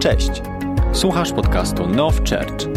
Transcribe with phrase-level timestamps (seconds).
[0.00, 0.30] Cześć!
[0.92, 2.68] Słuchasz podcastu Now Church.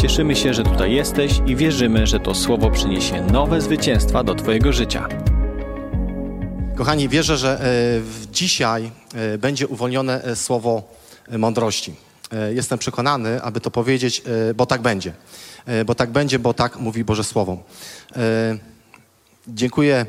[0.00, 4.72] Cieszymy się, że tutaj jesteś i wierzymy, że to słowo przyniesie nowe zwycięstwa do Twojego
[4.72, 5.08] życia.
[6.76, 10.82] Kochani, wierzę, że e, dzisiaj e, będzie uwolnione e, słowo
[11.38, 11.94] mądrości.
[12.54, 14.22] Jestem przekonany, aby to powiedzieć,
[14.56, 15.12] bo tak będzie.
[15.86, 17.58] Bo tak będzie, bo tak mówi Boże Słowo.
[19.48, 20.06] Dziękuję,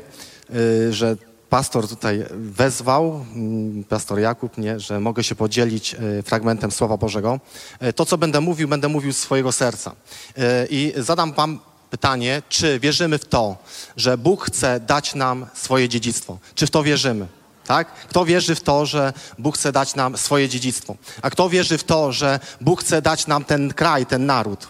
[0.90, 1.16] że
[1.50, 7.40] pastor tutaj wezwał, mm, pastor Jakub, nie, że mogę się podzielić e, fragmentem Słowa Bożego.
[7.80, 9.92] E, To, co będę mówił, będę mówił z swojego serca.
[10.38, 11.58] E, I zadam wam
[11.90, 13.56] pytanie, czy wierzymy w to,
[13.96, 16.38] że Bóg chce dać nam swoje dziedzictwo?
[16.54, 17.26] Czy w to wierzymy?
[17.66, 17.92] Tak?
[17.92, 20.96] Kto wierzy w to, że Bóg chce dać nam swoje dziedzictwo?
[21.22, 24.68] A kto wierzy w to, że Bóg chce dać nam ten kraj, ten naród?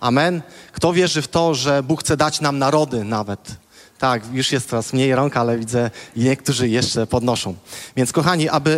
[0.00, 0.42] Amen.
[0.72, 3.61] Kto wierzy w to, że Bóg chce dać nam narody nawet?
[4.02, 7.54] Tak, już jest coraz mniej rąk, ale widzę niektórzy jeszcze podnoszą.
[7.96, 8.70] Więc kochani, aby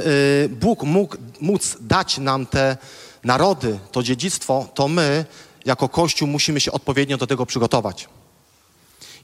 [0.46, 2.76] y, Bóg mógł móc dać nam te
[3.22, 5.24] narody, to dziedzictwo, to my
[5.64, 8.08] jako Kościół musimy się odpowiednio do tego przygotować.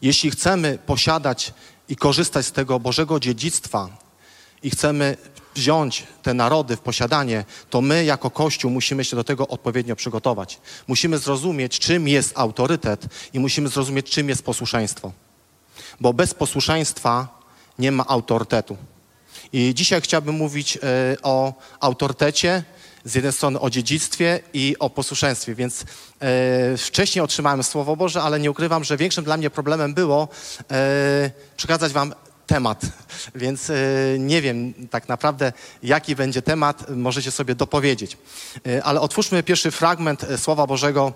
[0.03, 1.55] Jeśli chcemy posiadać
[1.89, 3.89] i korzystać z tego Bożego dziedzictwa
[4.63, 5.17] i chcemy
[5.55, 10.61] wziąć te narody w posiadanie, to my jako Kościół musimy się do tego odpowiednio przygotować.
[10.89, 15.13] Musimy zrozumieć, czym jest autorytet i musimy zrozumieć, czym jest posłuszeństwo.
[16.01, 17.41] Bo bez posłuszeństwa
[17.79, 18.77] nie ma autorytetu.
[19.53, 20.81] I dzisiaj chciałbym mówić e,
[21.23, 22.63] o autorytecie,
[23.05, 25.85] z jednej strony o dziedzictwie i o posłuszeństwie, więc
[26.21, 30.29] e, wcześniej otrzymałem Słowo Boże, ale nie ukrywam, że większym dla mnie problemem było
[30.71, 32.15] e, przekazać wam
[32.51, 32.83] temat,
[33.35, 33.75] więc e,
[34.19, 38.17] nie wiem tak naprawdę, jaki będzie temat, możecie sobie dopowiedzieć.
[38.67, 41.13] E, ale otwórzmy pierwszy fragment e, Słowa Bożego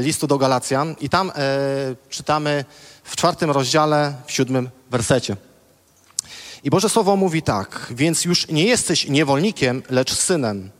[0.00, 1.32] listu do Galacjan i tam
[2.10, 2.64] czytamy
[3.04, 5.36] w czwartym rozdziale, w siódmym wersecie.
[6.64, 10.70] I Boże Słowo mówi tak, więc już nie jesteś niewolnikiem, lecz synem,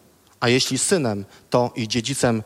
[0.40, 2.42] a jeśli synem, to i dziedzicem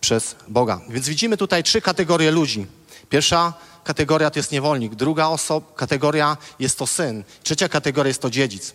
[0.00, 0.80] przez Boga.
[0.88, 2.66] Więc widzimy tutaj trzy kategorie ludzi.
[3.10, 3.52] Pierwsza
[3.84, 8.74] kategoria to jest niewolnik, druga oso- kategoria jest to syn, trzecia kategoria jest to dziedzic.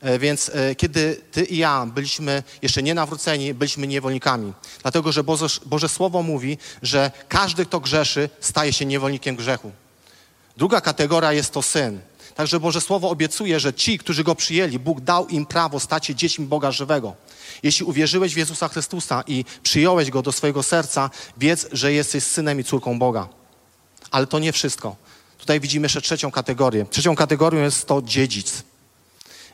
[0.00, 4.52] E, Więc e, kiedy ty i ja byliśmy jeszcze nie nawróceni, byliśmy niewolnikami.
[4.82, 9.70] Dlatego, że Boże, Boże Słowo mówi, że każdy, kto grzeszy, staje się niewolnikiem grzechu.
[10.56, 12.00] Druga kategoria jest to syn.
[12.34, 16.14] Także Boże Słowo obiecuje, że ci, którzy Go przyjęli, Bóg dał im prawo stać się
[16.14, 17.14] dziećmi Boga żywego.
[17.62, 22.60] Jeśli uwierzyłeś w Jezusa Chrystusa i przyjąłeś Go do swojego serca, wiedz, że jesteś synem
[22.60, 23.28] i córką Boga.
[24.10, 24.96] Ale to nie wszystko.
[25.38, 26.86] Tutaj widzimy jeszcze trzecią kategorię.
[26.90, 28.62] Trzecią kategorią jest to dziedzic.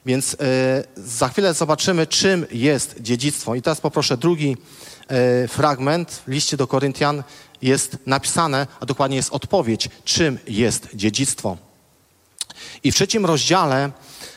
[0.07, 0.37] Więc e,
[0.97, 3.55] za chwilę zobaczymy, czym jest dziedzictwo.
[3.55, 4.57] I teraz poproszę drugi
[5.09, 7.23] e, fragment w liście do Koryntian.
[7.63, 11.57] Jest napisane, a dokładnie jest odpowiedź, czym jest dziedzictwo.
[12.85, 13.91] I w trzecim rozdziale,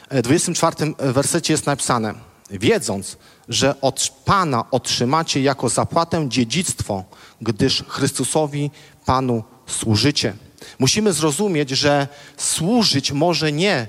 [0.09, 2.13] e, 24 wersecie jest napisane,
[2.49, 3.17] wiedząc,
[3.49, 7.03] że od Pana otrzymacie jako zapłatę dziedzictwo,
[7.41, 8.71] gdyż Chrystusowi
[9.05, 10.33] Panu służycie.
[10.79, 12.07] Musimy zrozumieć, że
[12.37, 13.87] służyć może nie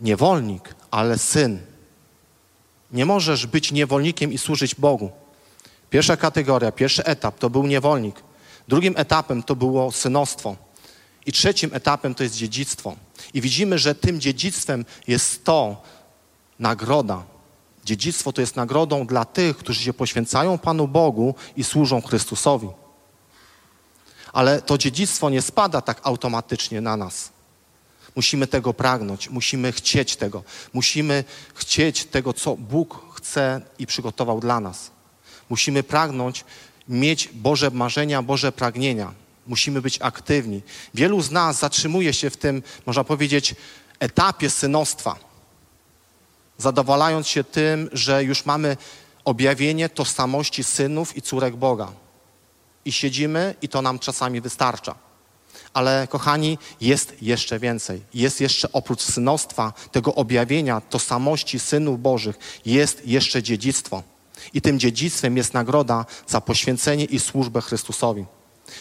[0.00, 1.58] niewolnik, ale syn.
[2.92, 5.10] Nie możesz być niewolnikiem i służyć Bogu.
[5.90, 8.22] Pierwsza kategoria, pierwszy etap to był niewolnik.
[8.68, 10.56] Drugim etapem to było synostwo.
[11.26, 12.96] I trzecim etapem to jest dziedzictwo.
[13.34, 15.82] I widzimy, że tym dziedzictwem jest to
[16.58, 17.22] nagroda.
[17.84, 22.68] Dziedzictwo to jest nagrodą dla tych, którzy się poświęcają Panu Bogu i służą Chrystusowi.
[24.32, 27.30] Ale to dziedzictwo nie spada tak automatycznie na nas.
[28.16, 30.42] Musimy tego pragnąć, musimy chcieć tego,
[30.72, 31.24] musimy
[31.54, 34.90] chcieć tego, co Bóg chce i przygotował dla nas.
[35.50, 36.44] Musimy pragnąć
[36.88, 39.12] mieć Boże marzenia, Boże pragnienia.
[39.46, 40.62] Musimy być aktywni.
[40.94, 43.54] Wielu z nas zatrzymuje się w tym, można powiedzieć,
[44.00, 45.16] etapie synostwa,
[46.58, 48.76] zadowalając się tym, że już mamy
[49.24, 51.92] objawienie tożsamości synów i córek Boga.
[52.84, 54.94] I siedzimy, i to nam czasami wystarcza.
[55.74, 58.02] Ale kochani, jest jeszcze więcej.
[58.14, 64.02] Jest jeszcze oprócz synostwa, tego objawienia tożsamości synów Bożych, jest jeszcze dziedzictwo.
[64.54, 68.24] I tym dziedzictwem jest nagroda za poświęcenie i służbę Chrystusowi.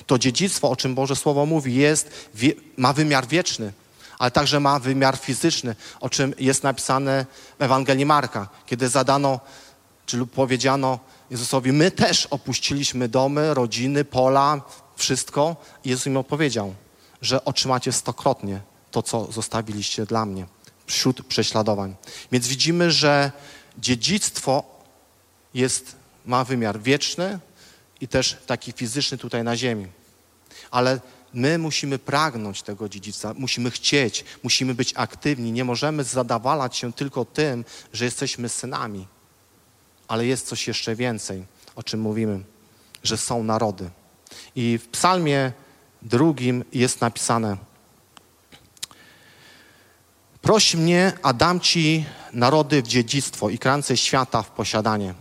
[0.05, 2.29] To dziedzictwo, o czym Boże Słowo mówi, jest,
[2.77, 3.73] ma wymiar wieczny,
[4.19, 7.25] ale także ma wymiar fizyczny, o czym jest napisane
[7.59, 9.39] w Ewangelii Marka, kiedy zadano,
[10.09, 14.61] czy lub powiedziano Jezusowi, my też opuściliśmy domy, rodziny, pola,
[14.95, 15.55] wszystko.
[15.83, 16.75] I Jezus im odpowiedział,
[17.21, 18.61] że otrzymacie stokrotnie
[18.91, 20.45] to, co zostawiliście dla mnie
[20.85, 21.95] wśród prześladowań.
[22.31, 23.31] Więc widzimy, że
[23.77, 24.63] dziedzictwo
[25.53, 25.95] jest,
[26.25, 27.39] ma wymiar wieczny
[28.01, 29.87] i też taki fizyczny tutaj na ziemi.
[30.71, 30.99] Ale
[31.33, 35.51] my musimy pragnąć tego dziedzictwa, musimy chcieć, musimy być aktywni.
[35.51, 39.07] Nie możemy zadawalać się tylko tym, że jesteśmy synami.
[40.09, 41.43] Ale jest coś jeszcze więcej,
[41.75, 42.39] o czym mówimy,
[43.03, 43.89] że są narody.
[44.55, 45.51] I w psalmie
[46.01, 47.57] drugim jest napisane
[50.41, 55.13] Proś mnie, a dam Ci narody w dziedzictwo i krańce świata w posiadanie.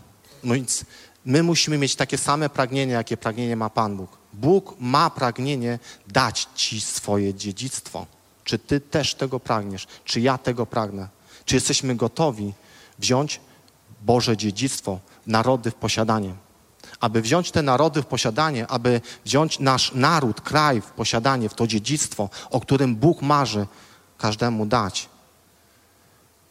[0.44, 0.84] No więc
[1.24, 4.18] my musimy mieć takie same pragnienie, jakie pragnienie ma Pan Bóg.
[4.32, 8.06] Bóg ma pragnienie dać Ci swoje dziedzictwo.
[8.44, 9.86] Czy Ty też tego pragniesz?
[10.04, 11.08] Czy ja tego pragnę?
[11.44, 12.52] Czy jesteśmy gotowi
[12.98, 13.40] wziąć
[14.02, 16.34] Boże dziedzictwo, narody w posiadanie?
[17.00, 21.66] Aby wziąć te narody w posiadanie, aby wziąć nasz naród, kraj w posiadanie, w to
[21.66, 23.66] dziedzictwo, o którym Bóg marzy
[24.18, 25.08] każdemu dać,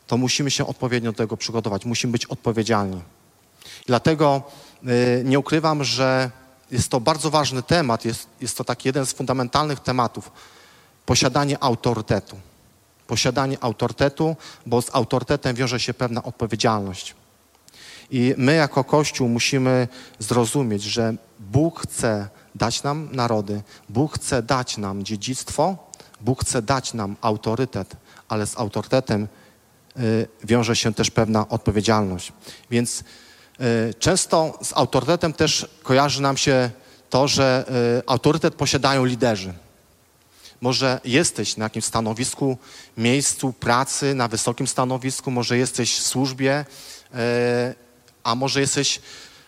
[0.07, 1.85] to musimy się odpowiednio do tego przygotować.
[1.85, 3.01] Musimy być odpowiedzialni.
[3.85, 4.41] Dlatego
[4.83, 6.31] y, nie ukrywam, że
[6.71, 10.31] jest to bardzo ważny temat, jest, jest to taki jeden z fundamentalnych tematów
[11.05, 12.39] posiadanie autorytetu.
[13.07, 14.35] Posiadanie autorytetu,
[14.65, 17.15] bo z autorytetem wiąże się pewna odpowiedzialność.
[18.11, 19.87] I my jako Kościół musimy
[20.19, 25.77] zrozumieć, że Bóg chce dać nam narody, Bóg chce dać nam dziedzictwo,
[26.21, 27.95] Bóg chce dać nam autorytet,
[28.27, 29.27] ale z autorytetem
[29.97, 32.33] y, wiąże się też pewna odpowiedzialność.
[32.71, 33.03] Więc
[33.61, 36.69] y, często z autorytetem też kojarzy nam się
[37.09, 37.65] to, że
[37.99, 39.53] y, autorytet posiadają liderzy.
[40.61, 42.57] Może jesteś na jakimś stanowisku,
[42.97, 46.65] miejscu pracy, na wysokim stanowisku, może jesteś w służbie,
[48.27, 49.01] a może jesteś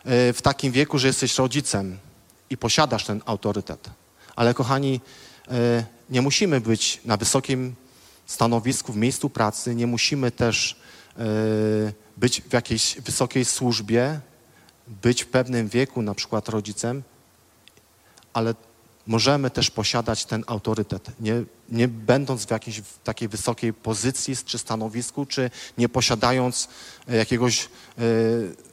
[0.05, 1.97] w takim wieku, że jesteś rodzicem
[2.49, 3.89] i posiadasz ten autorytet.
[4.35, 5.01] Ale kochani,
[6.09, 7.75] nie musimy być na wysokim
[8.25, 10.75] stanowisku, w miejscu pracy, nie musimy też
[11.17, 11.23] e,
[12.17, 14.19] być w jakiejś wysokiej służbie,
[14.87, 17.03] być w pewnym wieku, na przykład rodzicem,
[18.33, 18.55] ale
[19.09, 24.57] możemy też posiadać ten autorytet, nie, nie będąc w jakiejś w takiej wysokiej pozycji czy
[24.57, 26.69] stanowisku, czy nie posiadając
[27.07, 27.69] e, jakiegoś e,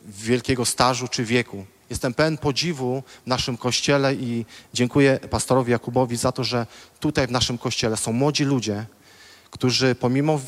[0.05, 1.65] wielkiego stażu czy wieku.
[1.91, 4.45] Jestem pełen podziwu w naszym kościele i
[4.75, 6.67] dziękuję pastorowi Jakubowi za to, że
[7.01, 8.87] tutaj w naszym kościele są młodzi ludzie,
[9.51, 10.41] którzy pomimo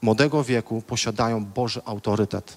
[0.00, 2.56] młodego wieku posiadają Boży autorytet.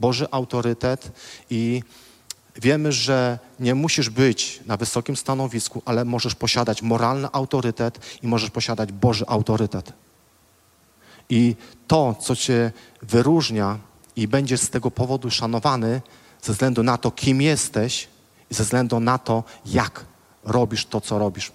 [0.00, 1.12] Boży autorytet
[1.50, 1.82] i
[2.56, 8.50] wiemy, że nie musisz być na wysokim stanowisku, ale możesz posiadać moralny autorytet i możesz
[8.50, 9.92] posiadać Boży autorytet.
[11.28, 11.56] I
[11.86, 12.72] to, co cię
[13.02, 13.78] wyróżnia
[14.16, 16.00] i będziesz z tego powodu szanowany,
[16.42, 18.08] ze względu na to, kim jesteś
[18.50, 20.04] i ze względu na to, jak
[20.44, 21.52] robisz to, co robisz.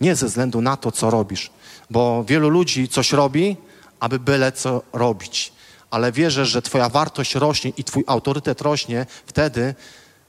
[0.00, 1.50] Nie ze względu na to, co robisz,
[1.90, 3.56] bo wielu ludzi coś robi,
[4.00, 5.52] aby byle co robić.
[5.94, 9.74] Ale wierzę, że Twoja wartość rośnie i Twój autorytet rośnie wtedy,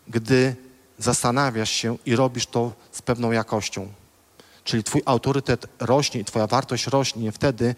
[0.07, 0.55] gdy
[0.97, 3.87] zastanawiasz się i robisz to z pewną jakością.
[4.63, 7.75] Czyli Twój autorytet rośnie i Twoja wartość rośnie wtedy,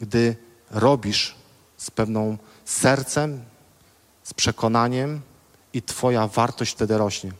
[0.00, 0.36] gdy
[0.70, 1.34] robisz
[1.76, 3.44] z pewną sercem,
[4.22, 5.20] z przekonaniem
[5.72, 7.32] i Twoja wartość wtedy rośnie.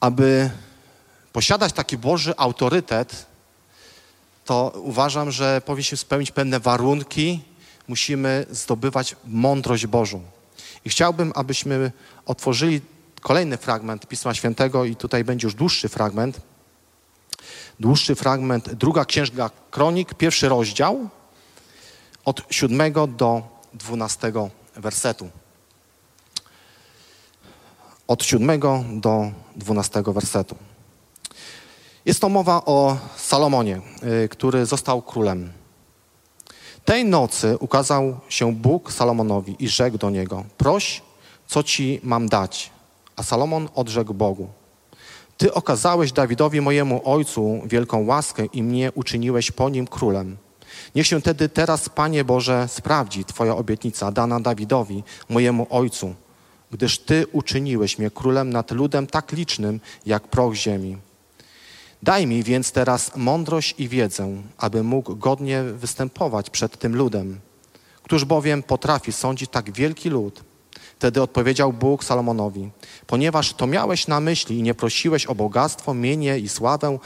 [0.00, 0.50] Aby
[1.32, 3.26] posiadać taki Boży autorytet,
[4.44, 7.49] to uważam, że powinniśmy spełnić pewne warunki,
[7.90, 10.22] musimy zdobywać mądrość Bożą.
[10.84, 11.92] I chciałbym, abyśmy
[12.26, 12.80] otworzyli
[13.20, 16.40] kolejny fragment Pisma Świętego i tutaj będzie już dłuższy fragment.
[17.80, 21.08] Dłuższy fragment, druga księga Kronik, pierwszy rozdział,
[22.24, 23.42] od siódmego do
[23.74, 25.30] dwunastego wersetu.
[28.06, 30.56] Od siódmego do dwunastego wersetu.
[32.04, 33.80] Jest to mowa o Salomonie,
[34.24, 35.59] y, który został królem.
[36.90, 41.02] Tej nocy ukazał się Bóg Salomonowi i rzekł do niego: Proś,
[41.46, 42.70] co ci mam dać.
[43.16, 44.48] A Salomon odrzekł Bogu:
[45.36, 50.36] Ty okazałeś Dawidowi mojemu ojcu wielką łaskę i mnie uczyniłeś po nim królem.
[50.94, 56.14] Niech się tedy teraz, Panie Boże, sprawdzi Twoja obietnica dana Dawidowi, mojemu ojcu,
[56.70, 60.96] gdyż Ty uczyniłeś mnie królem nad ludem tak licznym jak proch ziemi.
[62.02, 67.40] Daj mi więc teraz mądrość i wiedzę, aby mógł godnie występować przed tym ludem.
[68.02, 70.44] Któż bowiem potrafi sądzić tak wielki lud?
[70.98, 72.70] Wtedy odpowiedział Bóg Salomonowi:
[73.06, 76.98] Ponieważ to miałeś na myśli i nie prosiłeś o bogactwo, mienie i sławę,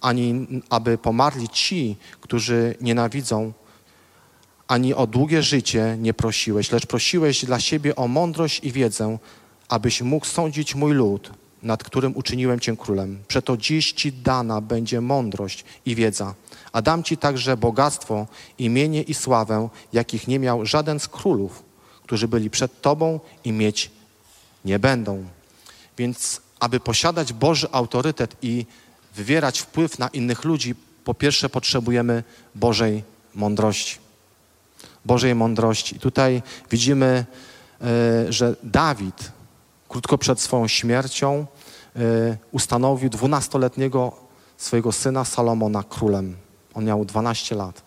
[0.00, 3.52] ani aby pomarli ci, którzy nienawidzą,
[4.68, 9.18] ani o długie życie nie prosiłeś, lecz prosiłeś dla siebie o mądrość i wiedzę,
[9.68, 11.30] abyś mógł sądzić mój lud,
[11.62, 13.22] nad którym uczyniłem Cię królem.
[13.28, 16.34] Przeto dziś Ci dana będzie mądrość i wiedza,
[16.72, 18.26] a dam Ci także bogactwo,
[18.58, 21.62] imienie i sławę, jakich nie miał żaden z królów,
[22.02, 23.90] którzy byli przed Tobą i mieć
[24.64, 25.24] nie będą.
[25.98, 28.66] Więc aby posiadać Boży autorytet i
[29.16, 30.74] wywierać wpływ na innych ludzi,
[31.04, 32.22] po pierwsze potrzebujemy
[32.54, 33.02] Bożej
[33.34, 33.98] mądrości.
[35.04, 35.98] Bożej mądrości.
[35.98, 37.24] Tutaj widzimy,
[37.80, 39.32] e, że Dawid
[39.90, 41.46] krótko przed swoją śmiercią
[41.96, 42.00] e,
[42.52, 44.12] ustanowił dwunastoletniego
[44.56, 46.36] swojego syna Salomona królem.
[46.74, 47.82] On miał 12 lat.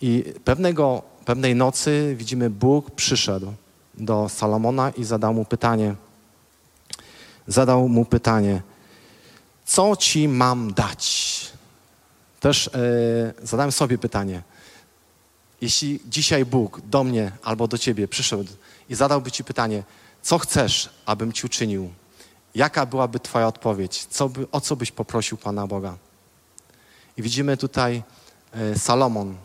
[0.00, 3.52] I pewnego, pewnej nocy widzimy, Bóg przyszedł
[3.94, 5.94] do Salomona i zadał mu pytanie.
[7.46, 8.62] Zadał mu pytanie,
[9.64, 11.52] co ci mam dać?
[12.40, 12.70] Też e,
[13.42, 14.42] zadałem sobie pytanie.
[15.60, 18.52] Jeśli dzisiaj Bóg do mnie albo do ciebie przyszedł
[18.88, 19.82] i zadałby ci pytanie,
[20.22, 21.90] co chcesz, abym ci uczynił?
[22.54, 24.06] Jaka byłaby twoja odpowiedź?
[24.10, 25.96] Co by, o co byś poprosił Pana Boga?
[27.16, 28.02] I widzimy tutaj
[28.52, 29.36] e, Salomon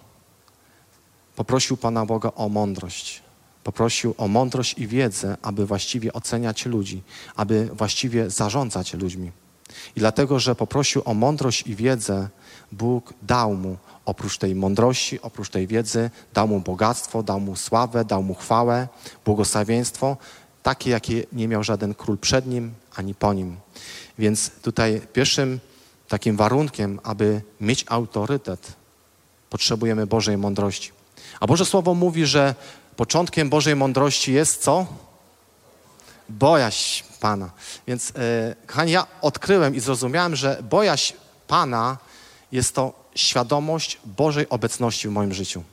[1.35, 3.21] poprosił Pana Boga o mądrość.
[3.63, 7.03] Poprosił o mądrość i wiedzę, aby właściwie oceniać ludzi,
[7.35, 9.31] aby właściwie zarządzać ludźmi.
[9.95, 12.29] I dlatego, że poprosił o mądrość i wiedzę,
[12.71, 18.05] Bóg dał mu oprócz tej mądrości, oprócz tej wiedzy, dał mu bogactwo, dał mu sławę,
[18.05, 18.87] dał mu chwałę,
[19.25, 20.17] błogosławieństwo,
[20.67, 23.57] takie, jakie nie miał żaden król przed nim ani po nim.
[24.19, 25.59] Więc tutaj pierwszym
[26.07, 28.73] takim warunkiem, aby mieć autorytet,
[29.49, 30.91] potrzebujemy Bożej mądrości.
[31.39, 32.55] A Boże Słowo mówi, że
[32.95, 34.85] początkiem Bożej mądrości jest co?
[36.29, 37.49] Bojaźń Pana.
[37.87, 41.13] Więc, e, kochani, ja odkryłem i zrozumiałem, że bojaźń
[41.47, 41.97] Pana
[42.51, 45.63] jest to świadomość Bożej obecności w moim życiu.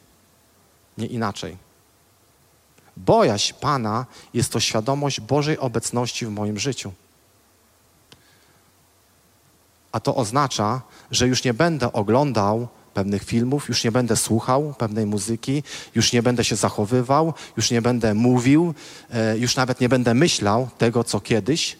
[0.98, 1.63] Nie inaczej.
[2.96, 6.92] Bojaźń Pana jest to świadomość Bożej obecności w moim życiu.
[9.92, 15.06] A to oznacza, że już nie będę oglądał pewnych filmów, już nie będę słuchał pewnej
[15.06, 15.62] muzyki,
[15.94, 18.74] już nie będę się zachowywał, już nie będę mówił,
[19.10, 21.76] e, już nawet nie będę myślał tego, co kiedyś,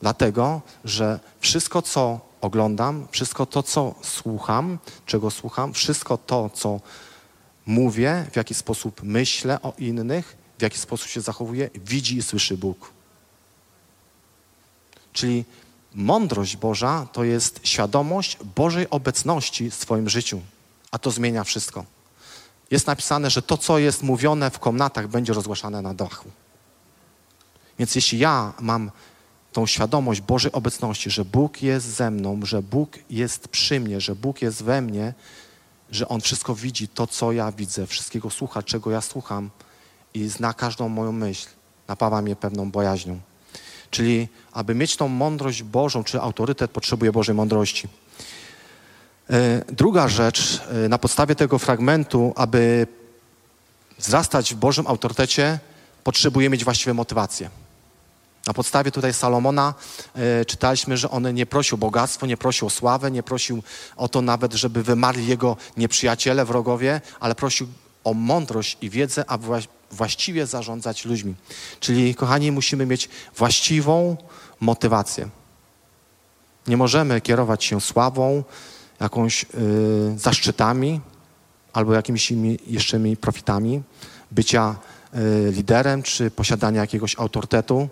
[0.00, 6.80] dlatego że wszystko, co oglądam, wszystko to, co słucham, czego słucham, wszystko to, co
[7.70, 12.56] mówię, w jaki sposób myślę o innych, w jaki sposób się zachowuję, widzi i słyszy
[12.56, 12.92] Bóg.
[15.12, 15.44] Czyli
[15.94, 20.40] mądrość Boża to jest świadomość Bożej obecności w Twoim życiu,
[20.90, 21.84] a to zmienia wszystko.
[22.70, 26.30] Jest napisane, że to, co jest mówione w komnatach, będzie rozgłaszane na dachu.
[27.78, 28.90] Więc jeśli ja mam
[29.52, 34.14] tą świadomość Bożej obecności, że Bóg jest ze mną, że Bóg jest przy mnie, że
[34.14, 35.14] Bóg jest we mnie,
[35.90, 39.50] że On wszystko widzi, to co ja widzę, wszystkiego słucha, czego ja słucham
[40.14, 41.48] i zna każdą moją myśl,
[41.88, 43.20] napawa mnie pewną bojaźnią.
[43.90, 47.88] Czyli, aby mieć tą mądrość Bożą, czy autorytet, potrzebuje Bożej mądrości.
[49.30, 52.86] E, druga rzecz, e, na podstawie tego fragmentu, aby
[53.98, 55.58] wzrastać w Bożym autorytecie,
[56.04, 57.50] potrzebuje mieć właściwe motywacje.
[58.46, 59.74] Na podstawie tutaj Salomona
[60.14, 63.62] e, czytaliśmy, że on nie prosił bogactwo, nie prosił o sławę, nie prosił
[63.96, 67.68] o to nawet, żeby wymarli jego nieprzyjaciele, wrogowie, ale prosił
[68.04, 69.46] o mądrość i wiedzę, aby
[69.90, 71.34] właściwie zarządzać ludźmi.
[71.80, 74.16] Czyli, kochani, musimy mieć właściwą
[74.60, 75.28] motywację.
[76.66, 78.44] Nie możemy kierować się sławą,
[79.00, 81.00] jakąś yy, zaszczytami
[81.72, 82.32] albo jakimiś
[82.66, 83.82] jeszcze profitami
[84.30, 84.76] bycia
[85.14, 87.88] yy, liderem czy posiadania jakiegoś autorytetu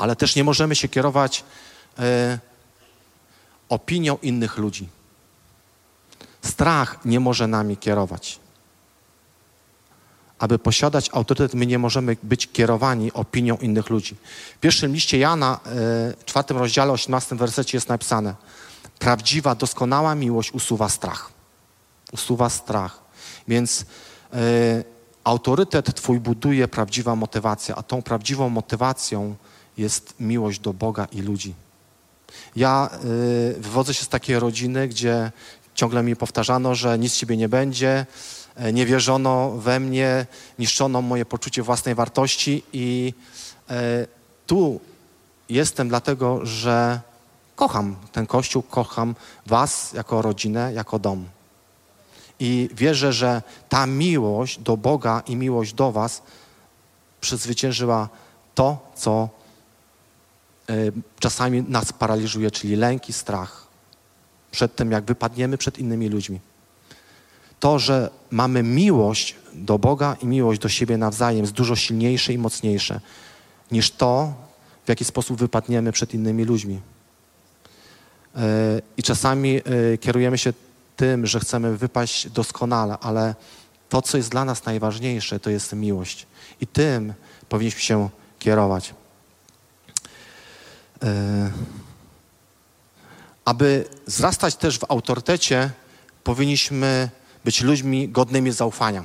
[0.00, 1.44] ale też nie możemy się kierować
[1.98, 2.38] e,
[3.68, 4.88] opinią innych ludzi.
[6.42, 8.38] Strach nie może nami kierować.
[10.38, 14.16] Aby posiadać autorytet, my nie możemy być kierowani opinią innych ludzi.
[14.56, 18.34] W pierwszym liście Jana, w czwartym rozdziale, osiemnastym wersecie jest napisane
[18.98, 21.30] prawdziwa, doskonała miłość usuwa strach.
[22.12, 23.00] Usuwa strach.
[23.48, 23.84] Więc
[24.32, 24.36] e,
[25.24, 29.36] autorytet Twój buduje prawdziwa motywacja, a tą prawdziwą motywacją
[29.78, 31.54] jest miłość do Boga i ludzi.
[32.56, 35.32] Ja y, wywodzę się z takiej rodziny, gdzie
[35.74, 38.06] ciągle mi powtarzano, że nic z ciebie nie będzie,
[38.56, 40.26] e, nie wierzono we mnie,
[40.58, 43.14] niszczono moje poczucie własnej wartości i
[43.70, 44.06] e,
[44.46, 44.80] tu
[45.48, 47.00] jestem dlatego, że
[47.56, 49.14] kocham ten Kościół, kocham
[49.46, 51.28] was jako rodzinę, jako dom.
[52.40, 56.22] I wierzę, że ta miłość do Boga i miłość do was
[57.20, 58.08] przezwyciężyła
[58.54, 59.28] to, co
[61.18, 63.66] czasami nas paraliżuje, czyli lęk i strach
[64.50, 66.40] przed tym, jak wypadniemy przed innymi ludźmi.
[67.60, 72.38] To, że mamy miłość do Boga i miłość do siebie nawzajem jest dużo silniejsze i
[72.38, 73.00] mocniejsze
[73.72, 74.34] niż to,
[74.84, 76.80] w jaki sposób wypadniemy przed innymi ludźmi.
[78.36, 78.40] E,
[78.96, 80.52] I czasami e, kierujemy się
[80.96, 83.34] tym, że chcemy wypaść doskonale, ale
[83.88, 86.26] to, co jest dla nas najważniejsze, to jest miłość.
[86.60, 87.14] I tym
[87.48, 88.08] powinniśmy się
[88.38, 88.94] kierować.
[91.02, 91.50] E,
[93.44, 95.70] aby wzrastać też w autorytecie,
[96.24, 97.08] powinniśmy
[97.44, 99.04] być ludźmi godnymi zaufania.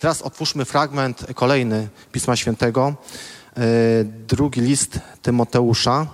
[0.00, 2.94] Teraz otwórzmy fragment kolejny Pisma Świętego,
[3.56, 3.60] e,
[4.04, 6.06] drugi list Tymoteusza.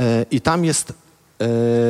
[0.00, 0.92] E, I tam jest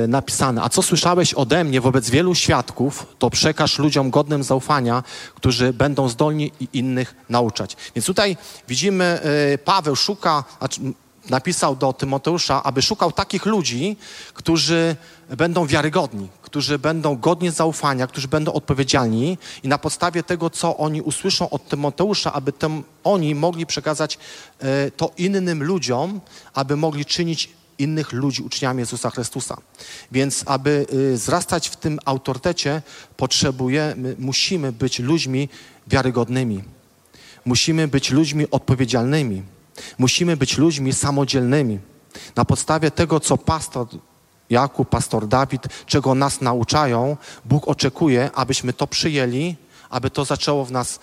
[0.08, 5.02] napisane, a co słyszałeś ode mnie wobec wielu świadków, to przekaż ludziom godnym zaufania,
[5.34, 7.76] którzy będą zdolni innych nauczać.
[7.94, 8.36] Więc tutaj
[8.68, 9.20] widzimy,
[9.64, 10.80] Paweł szuka, znaczy
[11.30, 13.96] napisał do Tymoteusza, aby szukał takich ludzi,
[14.34, 14.96] którzy
[15.36, 21.02] będą wiarygodni, którzy będą godnie zaufania, którzy będą odpowiedzialni i na podstawie tego, co oni
[21.02, 22.52] usłyszą od Tymoteusza, aby
[23.04, 24.18] oni mogli przekazać
[24.58, 26.20] e, to innym ludziom,
[26.54, 29.56] aby mogli czynić innych ludzi uczniami Jezusa Chrystusa.
[30.12, 32.82] Więc aby y, wzrastać w tym autorytecie,
[33.16, 35.48] potrzebujemy, musimy być ludźmi
[35.86, 36.64] wiarygodnymi.
[37.44, 39.42] Musimy być ludźmi odpowiedzialnymi.
[39.98, 41.78] Musimy być ludźmi samodzielnymi.
[42.36, 43.86] Na podstawie tego, co pastor
[44.50, 49.56] Jakub, pastor Dawid, czego nas nauczają, Bóg oczekuje, abyśmy to przyjęli,
[49.90, 51.00] aby to zaczęło w nas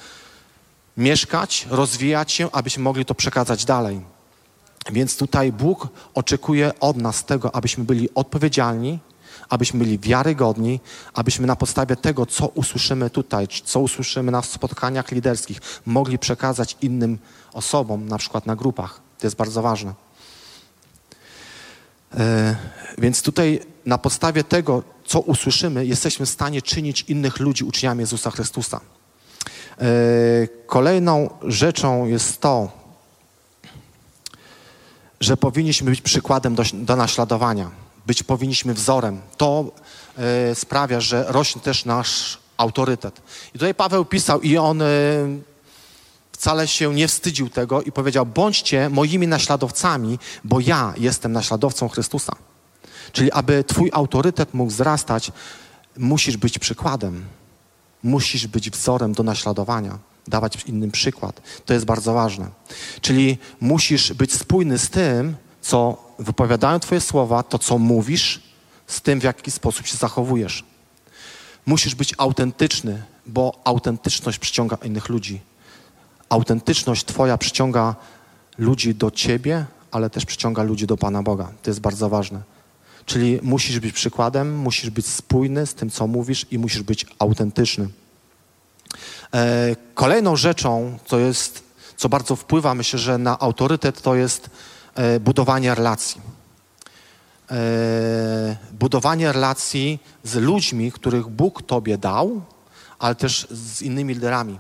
[0.98, 4.01] mieszkać, rozwijać się, abyśmy mogli to przekazać dalej.
[4.91, 9.00] Więc tutaj Bóg oczekuje od nas tego, abyśmy byli odpowiedzialni,
[9.50, 10.80] abyśmy byli wiarygodni,
[11.14, 17.18] abyśmy na podstawie tego, co usłyszymy tutaj, co usłyszymy na spotkaniach liderskich, mogli przekazać innym
[17.54, 19.02] osobom, na przykład na grupach.
[19.20, 19.94] To jest bardzo ważne.
[22.18, 22.56] E,
[22.98, 28.32] więc tutaj na podstawie tego, co usłyszymy, jesteśmy w stanie czynić innych ludzi uczniami Jezusa
[28.32, 28.80] Chrystusa.
[29.82, 29.88] E,
[30.66, 32.72] kolejną rzeczą jest to,
[35.20, 37.72] że powinniśmy być przykładem do, do naśladowania,
[38.06, 39.22] być powinniśmy wzorem.
[39.38, 39.72] To
[40.18, 43.22] e, sprawia, że rośnie też nasz autorytet.
[43.50, 44.82] I tutaj Paweł pisał i on
[46.32, 52.36] wcale się nie wstydził tego i powiedział: Bądźcie moimi naśladowcami, bo ja jestem naśladowcą Chrystusa.
[53.12, 55.32] Czyli, aby Twój autorytet mógł wzrastać,
[55.98, 57.26] musisz być przykładem,
[58.04, 59.98] musisz być wzorem do naśladowania,
[60.28, 61.42] dawać innym przykład.
[61.66, 62.50] To jest bardzo ważne.
[63.02, 68.41] Czyli musisz być spójny z tym, co wypowiadają Twoje słowa, to co mówisz,
[68.88, 70.63] z tym, w jaki sposób się zachowujesz.
[71.65, 75.41] Musisz być autentyczny, bo autentyczność przyciąga innych ludzi
[76.30, 77.95] autentyczność Twoja przyciąga
[78.58, 81.51] ludzi do Ciebie, ale też przyciąga ludzi do Pana Boga.
[81.63, 82.41] To jest bardzo ważne.
[83.06, 87.88] Czyli musisz być przykładem, musisz być spójny z tym, co mówisz i musisz być autentyczny.
[89.34, 91.63] E, kolejną rzeczą, co jest,
[91.97, 94.49] co bardzo wpływa, myślę, że na autorytet, to jest
[95.19, 96.21] budowanie relacji.
[97.51, 102.41] E, budowanie relacji z ludźmi, których Bóg Tobie dał,
[102.99, 104.60] ale też z innymi liderami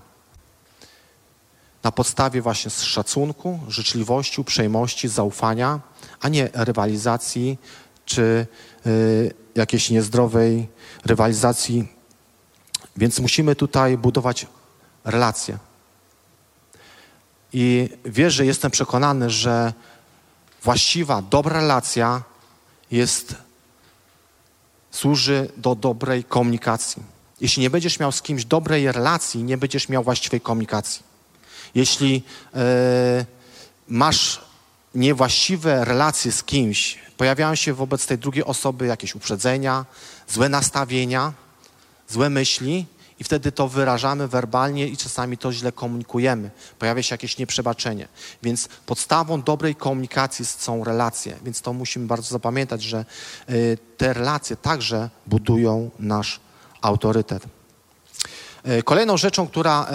[1.85, 5.79] na podstawie właśnie szacunku, życzliwości, uprzejmości, zaufania,
[6.21, 7.57] a nie rywalizacji
[8.05, 8.47] czy
[8.87, 10.67] y, jakiejś niezdrowej
[11.05, 11.87] rywalizacji.
[12.97, 14.47] Więc musimy tutaj budować
[15.03, 15.57] relacje.
[17.53, 19.73] I wierzę, jestem przekonany, że
[20.65, 22.23] właściwa, dobra relacja
[22.91, 23.35] jest,
[24.91, 27.03] służy do dobrej komunikacji.
[27.41, 31.03] Jeśli nie będziesz miał z kimś dobrej relacji, nie będziesz miał właściwej komunikacji.
[31.75, 32.23] Jeśli
[32.53, 33.25] e,
[33.87, 34.41] masz
[34.95, 39.85] niewłaściwe relacje z kimś, pojawiają się wobec tej drugiej osoby jakieś uprzedzenia,
[40.27, 41.33] złe nastawienia,
[42.09, 42.85] złe myśli,
[43.19, 46.51] i wtedy to wyrażamy werbalnie i czasami to źle komunikujemy.
[46.79, 48.07] Pojawia się jakieś nieprzebaczenie.
[48.43, 51.37] Więc podstawą dobrej komunikacji są relacje.
[51.43, 53.05] Więc to musimy bardzo zapamiętać, że
[53.49, 56.39] y, te relacje także budują nasz
[56.81, 57.43] autorytet.
[58.67, 59.87] Y, kolejną rzeczą, która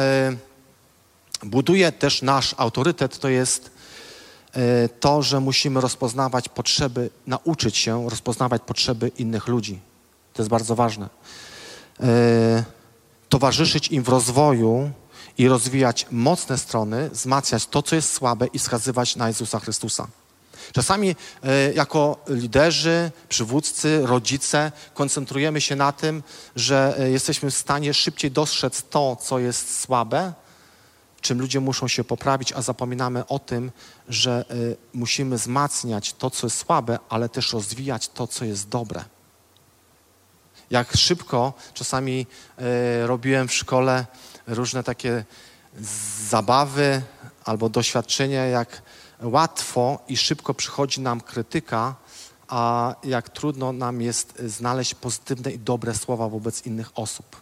[1.42, 3.80] y, buduje też nasz autorytet, to jest
[5.00, 9.80] to, że musimy rozpoznawać potrzeby, nauczyć się rozpoznawać potrzeby innych ludzi.
[10.34, 11.08] To jest bardzo ważne.
[12.00, 12.64] E,
[13.30, 14.90] towarzyszyć im w rozwoju
[15.38, 20.06] i rozwijać mocne strony, wzmacniać to, co jest słabe i wskazywać na Jezusa Chrystusa.
[20.72, 26.22] Czasami e, jako liderzy, przywódcy, rodzice koncentrujemy się na tym,
[26.56, 30.32] że jesteśmy w stanie szybciej dostrzec to, co jest słabe,
[31.20, 33.70] czym ludzie muszą się poprawić, a zapominamy o tym,
[34.08, 39.04] że y, musimy wzmacniać to, co jest słabe, ale też rozwijać to, co jest dobre.
[40.70, 42.26] Jak szybko czasami
[43.02, 44.06] y, robiłem w szkole
[44.46, 45.24] różne takie
[46.28, 47.02] zabawy
[47.44, 48.82] albo doświadczenia, jak
[49.22, 51.94] łatwo i szybko przychodzi nam krytyka,
[52.48, 57.40] a jak trudno nam jest znaleźć pozytywne i dobre słowa wobec innych osób.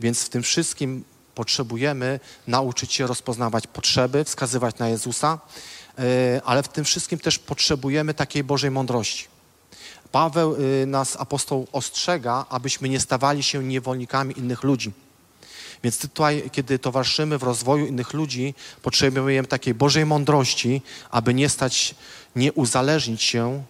[0.00, 1.04] Więc w tym wszystkim
[1.40, 5.38] Potrzebujemy nauczyć się rozpoznawać potrzeby, wskazywać na Jezusa,
[5.98, 9.28] e, ale w tym wszystkim też potrzebujemy takiej Bożej mądrości.
[10.12, 14.92] Paweł y, nas, apostoł, ostrzega, abyśmy nie stawali się niewolnikami innych ludzi.
[15.82, 21.94] Więc tutaj, kiedy towarzyszymy w rozwoju innych ludzi, potrzebujemy takiej Bożej mądrości, aby nie stać,
[22.36, 23.62] nie uzależnić się,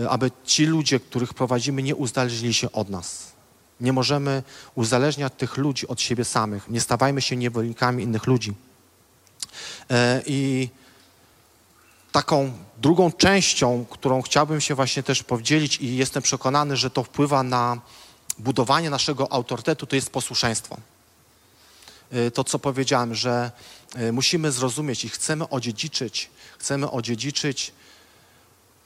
[0.00, 3.32] y, aby ci ludzie, których prowadzimy, nie uzależnili się od nas.
[3.80, 4.42] Nie możemy
[4.74, 6.70] uzależniać tych ludzi od siebie samych.
[6.70, 8.54] Nie stawajmy się niewolnikami innych ludzi.
[9.90, 10.68] E, I
[12.14, 17.42] taką drugą częścią, którą chciałbym się właśnie też podzielić i jestem przekonany, że to wpływa
[17.42, 17.80] na
[18.38, 20.76] budowanie naszego autorytetu, to jest posłuszeństwo.
[22.10, 23.52] E, to, co powiedziałem, że
[23.94, 27.72] e, musimy zrozumieć i chcemy odziedziczyć, chcemy odziedziczyć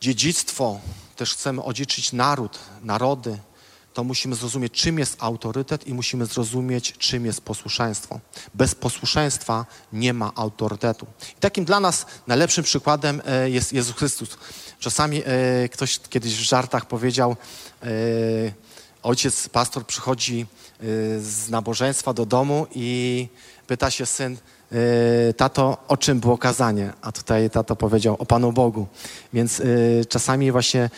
[0.01, 0.81] dziedzictwo,
[1.17, 3.39] też chcemy odziedziczyć naród, narody,
[3.95, 8.21] to musimy zrozumieć, czym jest autorytet i musimy zrozumieć, czym jest posłuszeństwo.
[8.55, 11.07] Bez posłuszeństwa nie ma autorytetu.
[11.37, 14.29] I takim dla nas najlepszym przykładem e, jest Jezus Chrystus.
[14.79, 17.37] Czasami e, ktoś kiedyś w żartach powiedział,
[17.83, 17.87] e,
[19.03, 20.47] ojciec, pastor przychodzi
[21.21, 23.29] z nabożeństwa do domu i
[23.67, 24.37] pyta się syn,
[25.37, 26.93] tato, o czym było kazanie?
[27.03, 28.87] A tutaj tato powiedział o Panu Bogu.
[29.33, 29.63] Więc
[30.09, 30.91] czasami właśnie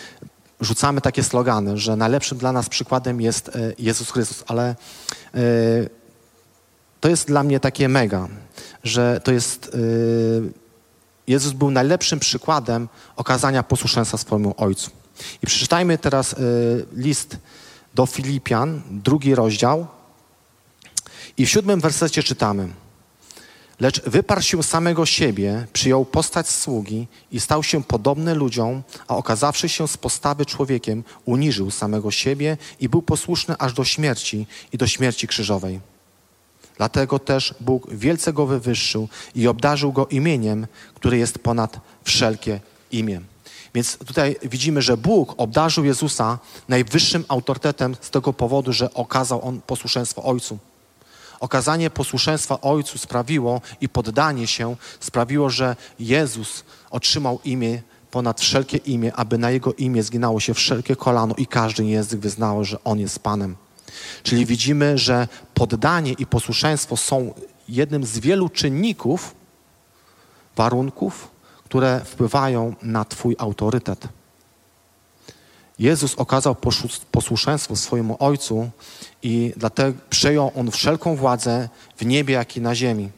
[0.60, 4.76] rzucamy takie slogany, że najlepszym dla nas przykładem jest e, Jezus Chrystus, ale e,
[7.00, 8.28] to jest dla mnie takie mega,
[8.84, 9.70] że to jest.
[9.74, 9.78] E,
[11.26, 14.90] Jezus był najlepszym przykładem okazania posłuszeństwa swojemu Ojcu.
[15.42, 16.36] I przeczytajmy teraz
[16.92, 17.36] list
[17.94, 19.86] do Filipian, drugi rozdział.
[21.38, 22.68] I w siódmym wersecie czytamy–
[23.80, 29.68] Lecz wyparł się samego siebie, przyjął postać sługi i stał się podobny ludziom, a okazawszy
[29.68, 34.86] się z postawy człowiekiem, uniżył samego siebie i był posłuszny aż do śmierci i do
[34.86, 35.80] śmierci krzyżowej.
[36.76, 42.60] Dlatego też Bóg wielce go wywyższył i obdarzył go imieniem, które jest ponad wszelkie
[42.92, 43.20] imię.
[43.74, 46.38] Więc tutaj widzimy, że Bóg obdarzył Jezusa
[46.68, 50.58] najwyższym autorytetem z tego powodu, że okazał on posłuszeństwo Ojcu.
[51.40, 59.14] Okazanie posłuszeństwa Ojcu sprawiło i poddanie się sprawiło, że Jezus otrzymał imię ponad wszelkie imię,
[59.14, 63.18] aby na Jego imię zginało się wszelkie kolano i każdy język wyznało, że On jest
[63.18, 63.56] Panem.
[64.22, 67.34] Czyli widzimy, że poddanie i posłuszeństwo są
[67.68, 69.34] jednym z wielu czynników,
[70.56, 71.30] warunków,
[71.64, 74.08] które wpływają na Twój autorytet.
[75.78, 76.56] Jezus okazał
[77.10, 78.70] posłuszeństwo swojemu Ojcu
[79.22, 83.10] i dlatego przejął On wszelką władzę w niebie, jak i na ziemi.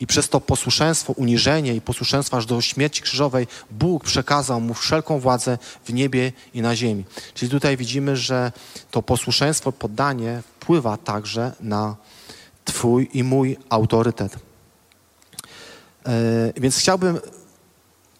[0.00, 5.20] I przez to posłuszeństwo, uniżenie i posłuszeństwo aż do śmierci krzyżowej Bóg przekazał mu wszelką
[5.20, 7.04] władzę w niebie i na ziemi.
[7.34, 8.52] Czyli tutaj widzimy, że
[8.90, 11.96] to posłuszeństwo, poddanie wpływa także na
[12.64, 14.36] Twój i mój autorytet.
[16.06, 16.12] Yy,
[16.56, 17.20] więc chciałbym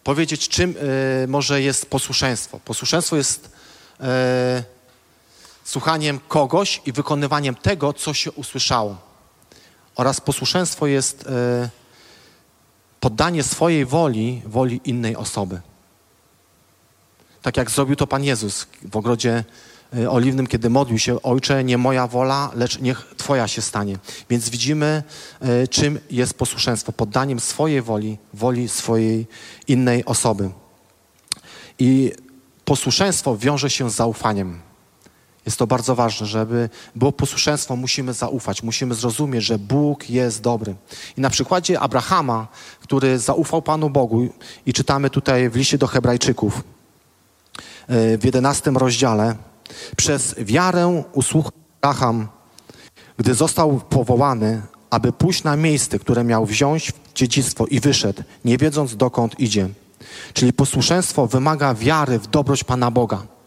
[0.04, 0.74] powiedzieć, czym
[1.24, 2.60] y, może jest posłuszeństwo.
[2.64, 3.46] Posłuszeństwo jest
[4.00, 4.04] y,
[5.70, 8.96] słuchaniem kogoś i wykonywaniem tego, co się usłyszało.
[9.96, 11.26] Oraz posłuszeństwo jest y,
[13.00, 15.60] poddanie swojej woli woli innej osoby.
[17.42, 19.44] Tak jak zrobił to Pan Jezus w ogrodzie
[19.96, 23.98] Y, oliwnym, kiedy modlił się, Ojcze, nie moja wola, lecz niech Twoja się stanie.
[24.30, 25.02] Więc widzimy,
[25.64, 29.26] y, czym jest posłuszeństwo, poddaniem swojej woli, woli swojej
[29.68, 30.50] innej osoby.
[31.78, 32.12] I
[32.64, 34.69] posłuszeństwo wiąże się z zaufaniem.
[35.50, 40.74] Jest to bardzo ważne, żeby było posłuszeństwo, musimy zaufać, musimy zrozumieć, że Bóg jest dobry.
[41.16, 42.48] I na przykładzie Abrahama,
[42.80, 44.28] który zaufał Panu Bogu,
[44.66, 49.36] i czytamy tutaj w liście do Hebrajczyków, y, w jedenastym rozdziale,
[49.96, 52.28] przez wiarę usłuchał Abraham,
[53.16, 58.58] gdy został powołany, aby pójść na miejsce, które miał wziąć w dziedzictwo i wyszedł, nie
[58.58, 59.68] wiedząc dokąd idzie.
[60.32, 63.39] Czyli posłuszeństwo wymaga wiary w dobroć Pana Boga.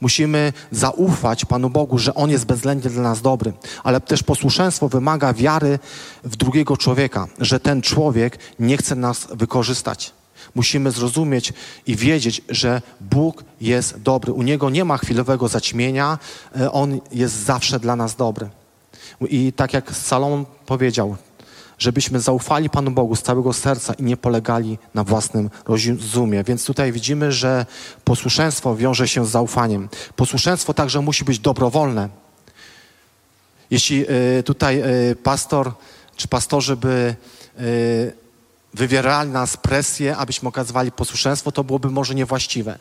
[0.00, 3.52] Musimy zaufać Panu Bogu, że On jest bezwzględnie dla nas dobry,
[3.84, 5.78] ale też posłuszeństwo wymaga wiary
[6.24, 10.12] w drugiego człowieka, że ten człowiek nie chce nas wykorzystać.
[10.54, 11.52] Musimy zrozumieć
[11.86, 14.32] i wiedzieć, że Bóg jest dobry.
[14.32, 16.18] U Niego nie ma chwilowego zaćmienia,
[16.60, 18.48] e, On jest zawsze dla nas dobry.
[19.28, 21.16] I tak jak Salomon powiedział,
[21.78, 26.44] żebyśmy zaufali Panu Bogu z całego serca i nie polegali na własnym rozumie.
[26.44, 27.66] Więc tutaj widzimy, że
[28.04, 29.88] posłuszeństwo wiąże się z zaufaniem.
[30.16, 32.08] Posłuszeństwo także musi być dobrowolne.
[33.70, 34.04] Jeśli
[34.38, 35.72] y, tutaj y, pastor
[36.16, 37.16] czy pastorzy by
[37.60, 38.12] y,
[38.74, 42.78] wywierali nas presję, abyśmy okazywali posłuszeństwo, to byłoby może niewłaściwe.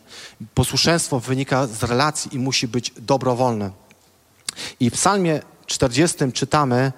[0.53, 3.71] Posłuszeństwo wynika z relacji i musi być dobrowolne.
[4.79, 6.91] I w psalmie 40 czytamy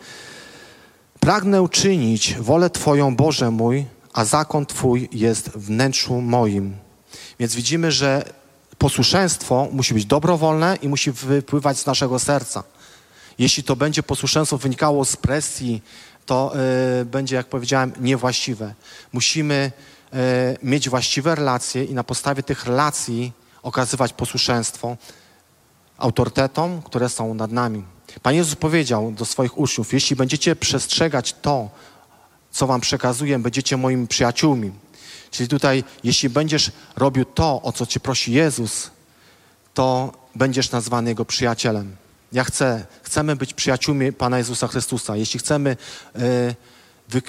[1.19, 6.77] Pragnę czynić wolę Twoją, Boże mój, a zakon Twój jest wnętrzu moim.
[7.39, 8.39] Więc widzimy, że
[8.79, 12.63] Posłuszeństwo musi być dobrowolne i musi wypływać z naszego serca.
[13.39, 15.81] Jeśli to będzie posłuszeństwo wynikało z presji,
[16.25, 16.53] to
[17.01, 18.73] y, będzie, jak powiedziałem, niewłaściwe.
[19.13, 19.71] Musimy
[20.13, 20.17] y,
[20.63, 23.31] mieć właściwe relacje i na podstawie tych relacji
[23.63, 24.97] okazywać posłuszeństwo
[25.97, 27.83] autorytetom, które są nad nami.
[28.23, 31.69] Pan Jezus powiedział do swoich uczniów: Jeśli będziecie przestrzegać to,
[32.51, 34.71] co wam przekazuję, będziecie moimi przyjaciółmi.
[35.31, 38.91] Czyli tutaj, jeśli będziesz robił to, o co cię prosi Jezus,
[39.73, 41.95] to będziesz nazwany Jego przyjacielem.
[42.31, 45.15] Ja chcę, chcemy być przyjaciółmi Pana Jezusa Chrystusa.
[45.15, 45.77] Jeśli chcemy
[46.15, 47.21] y,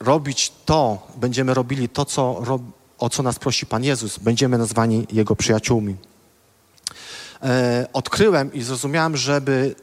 [0.00, 2.42] robić to, będziemy robili to, co,
[2.98, 5.96] o co nas prosi Pan Jezus, będziemy nazwani Jego przyjaciółmi.
[7.42, 9.74] E, odkryłem i zrozumiałem, żeby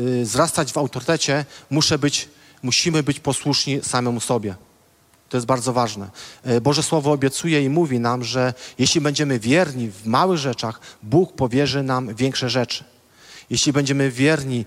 [0.00, 2.28] y, wzrastać w autorytecie, muszę być,
[2.62, 4.54] musimy być posłuszni samemu sobie.
[5.28, 6.10] To jest bardzo ważne.
[6.44, 11.32] E, Boże Słowo obiecuje i mówi nam, że jeśli będziemy wierni w małych rzeczach, Bóg
[11.32, 12.84] powierzy nam większe rzeczy.
[13.50, 14.64] Jeśli będziemy wierni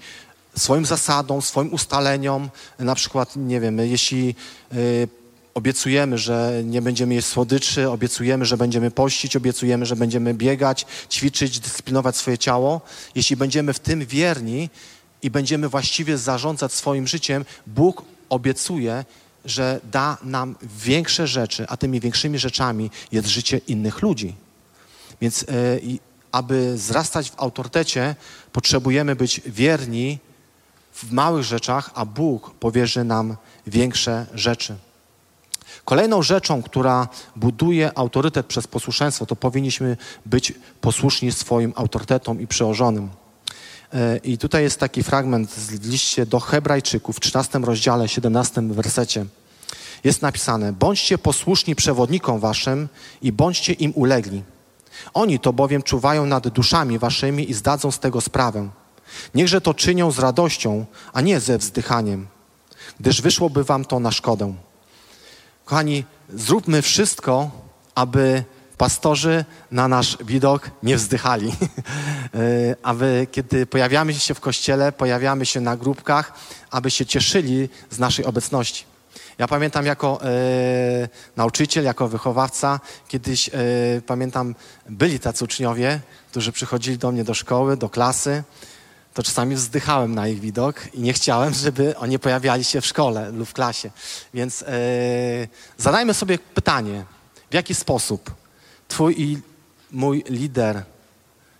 [0.57, 4.35] swoim zasadom, swoim ustaleniom, na przykład, nie wiem, jeśli
[4.73, 5.07] y,
[5.53, 11.59] obiecujemy, że nie będziemy jeść słodyczy, obiecujemy, że będziemy pościć, obiecujemy, że będziemy biegać, ćwiczyć,
[11.59, 12.81] dyscyplinować swoje ciało,
[13.15, 14.69] jeśli będziemy w tym wierni
[15.23, 19.05] i będziemy właściwie zarządzać swoim życiem, Bóg obiecuje,
[19.45, 24.35] że da nam większe rzeczy, a tymi większymi rzeczami jest życie innych ludzi.
[25.21, 25.45] Więc e,
[26.31, 28.15] aby wzrastać w autorytecie,
[28.51, 30.19] potrzebujemy być wierni
[30.93, 34.75] w małych rzeczach, a Bóg powierzy nam większe rzeczy.
[35.85, 43.09] Kolejną rzeczą, która buduje autorytet przez posłuszeństwo, to powinniśmy być posłuszni swoim autorytetom i przełożonym.
[43.93, 49.25] E, I tutaj jest taki fragment z liście do Hebrajczyków w 13 rozdziale, 17 wersecie.
[50.03, 52.87] Jest napisane: Bądźcie posłuszni przewodnikom waszym
[53.21, 54.43] i bądźcie im ulegli.
[55.13, 58.69] Oni to bowiem czuwają nad duszami waszymi i zdadzą z tego sprawę.
[59.35, 62.27] Niechże to czynią z radością, a nie ze wzdychaniem,
[62.99, 64.53] gdyż wyszłoby wam to na szkodę.
[65.65, 67.51] Kochani, zróbmy wszystko,
[67.95, 68.43] aby
[68.77, 71.53] pastorzy na nasz widok nie wzdychali.
[72.33, 76.33] E, aby kiedy pojawiamy się w kościele, pojawiamy się na grupkach,
[76.71, 78.85] aby się cieszyli z naszej obecności.
[79.37, 80.29] Ja pamiętam jako e,
[81.35, 83.51] nauczyciel, jako wychowawca, kiedyś e,
[84.05, 84.55] pamiętam,
[84.89, 85.99] byli tacy uczniowie,
[86.31, 88.43] którzy przychodzili do mnie do szkoły, do klasy,
[89.13, 93.31] to czasami wzdychałem na ich widok i nie chciałem, żeby oni pojawiali się w szkole
[93.31, 93.91] lub w klasie.
[94.33, 94.67] Więc e,
[95.77, 97.05] zadajmy sobie pytanie,
[97.51, 98.46] w jaki sposób
[98.87, 99.41] Twój i
[99.91, 100.83] mój lider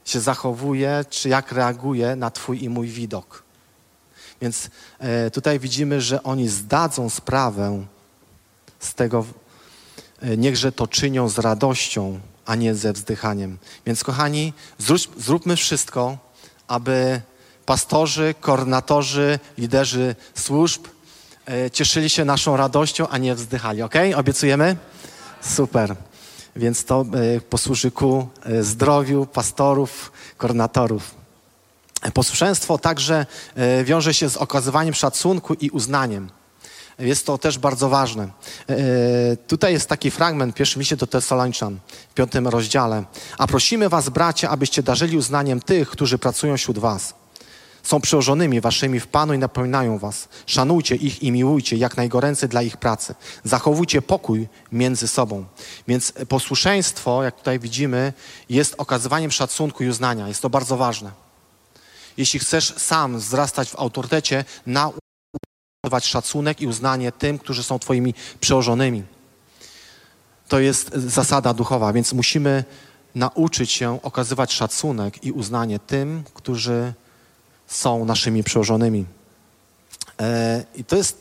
[0.05, 3.43] się zachowuje, czy jak reaguje na Twój i mój widok.
[4.41, 7.85] Więc e, tutaj widzimy, że oni zdadzą sprawę
[8.79, 9.25] z tego,
[10.21, 13.57] e, niechże to czynią z radością, a nie ze wzdychaniem.
[13.85, 16.17] Więc kochani, zrób, zróbmy wszystko,
[16.67, 17.21] aby
[17.65, 20.87] pastorzy, koordynatorzy, liderzy służb
[21.45, 23.81] e, cieszyli się naszą radością, a nie wzdychali.
[23.81, 23.93] Ok?
[24.15, 24.75] Obiecujemy?
[25.41, 25.95] Super.
[26.57, 31.15] Więc to e, posłuży ku e, zdrowiu pastorów, koordynatorów.
[32.13, 36.29] Posłuszeństwo także e, wiąże się z okazywaniem szacunku i uznaniem.
[36.99, 38.29] Jest to też bardzo ważne.
[39.47, 43.03] Tutaj jest taki fragment, pierwszy liście do Tesalończan, w piątym rozdziale.
[43.37, 47.13] A prosimy was, bracia, abyście darzyli uznaniem tych, którzy pracują wśród was.
[47.88, 50.30] Są przełożonymi waszymi w Panu i napominają was.
[50.45, 53.15] Szanujcie ich i miłujcie jak najgoręcej dla ich pracy.
[53.43, 55.45] Zachowujcie pokój między sobą.
[55.88, 58.13] Więc posłuszeństwo, jak tutaj widzimy,
[58.50, 60.28] jest okazywaniem szacunku i uznania.
[60.28, 61.12] Jest to bardzo ważne.
[62.17, 65.00] Jeśli chcesz sam wzrastać w autorytecie, nauczyć
[66.02, 69.04] szacunek i uznanie tym, którzy są twoimi przełożonymi.
[70.47, 72.63] To jest zasada duchowa, więc musimy
[73.15, 76.93] nauczyć się okazywać szacunek i uznanie tym, którzy
[77.67, 79.06] są naszymi przełożonymi.
[80.21, 81.17] E, I to jest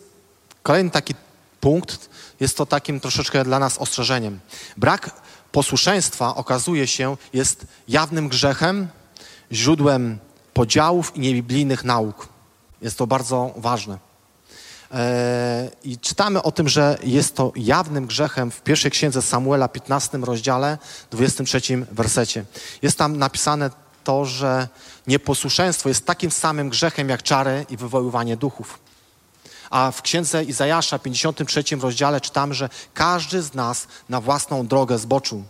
[0.63, 1.15] kolejny taki
[1.61, 4.41] punkt, jest to takim troszeczkę dla nas ostrzeżeniem.
[4.77, 5.11] Brak
[5.53, 8.89] posłuszeństwa okazuje się jest jawnym grzechem,
[9.53, 10.19] źródłem
[10.55, 12.29] podziałów i niebiblijnych nauk.
[12.83, 13.99] Jest to bardzo ważne.
[14.93, 20.19] E, I czytamy o tym, że jest to jawnym grzechem w pierwszej księdze Samuela, 15
[20.19, 20.79] rozdziale,
[21.11, 21.61] 23
[21.93, 22.45] wersecie.
[22.83, 23.71] Jest tam napisane
[24.07, 24.69] to, że
[25.07, 28.79] nieposłuszeństwo jest takim samym grzechem jak czary i wywoływanie duchów.
[29.71, 35.45] A w księdze Izajasza, 53 rozdziale, czytamy, że każdy z nas na własną drogę zboczył.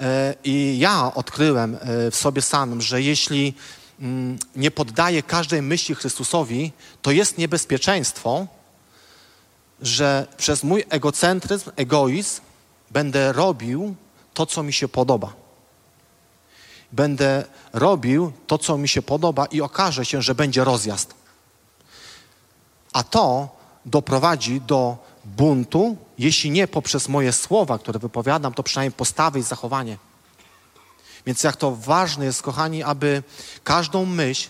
[0.00, 3.54] E, I ja odkryłem e, w sobie samym, że jeśli
[4.00, 6.72] mm, nie poddaję każdej myśli Chrystusowi,
[7.02, 8.46] to jest niebezpieczeństwo,
[9.82, 12.40] że przez mój egocentryzm, egoizm
[12.90, 13.94] będę robił
[14.34, 15.49] to, co mi się podoba.
[16.92, 21.14] Będę robił to, co mi się podoba i okaże się, że będzie rozjazd.
[22.92, 23.48] A to
[23.86, 29.96] doprowadzi do buntu, jeśli nie poprzez moje słowa, które wypowiadam, to przynajmniej postawy i zachowanie.
[31.26, 33.22] Więc jak to ważne jest, kochani, aby
[33.64, 34.48] każdą myśl,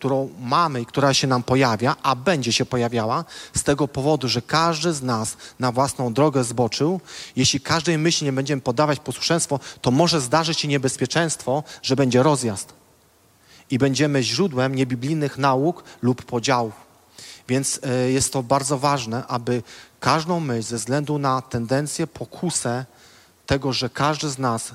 [0.00, 3.24] którą mamy i która się nam pojawia, a będzie się pojawiała,
[3.56, 7.00] z tego powodu, że każdy z nas na własną drogę zboczył,
[7.36, 12.72] jeśli każdej myśli nie będziemy podawać posłuszeństwo, to może zdarzyć się niebezpieczeństwo, że będzie rozjazd
[13.70, 16.72] i będziemy źródłem niebiblijnych nauk lub podziałów.
[17.48, 19.62] Więc e, jest to bardzo ważne, aby
[20.00, 22.84] każdą myśl ze względu na tendencję, pokusę
[23.46, 24.72] tego, że każdy z nas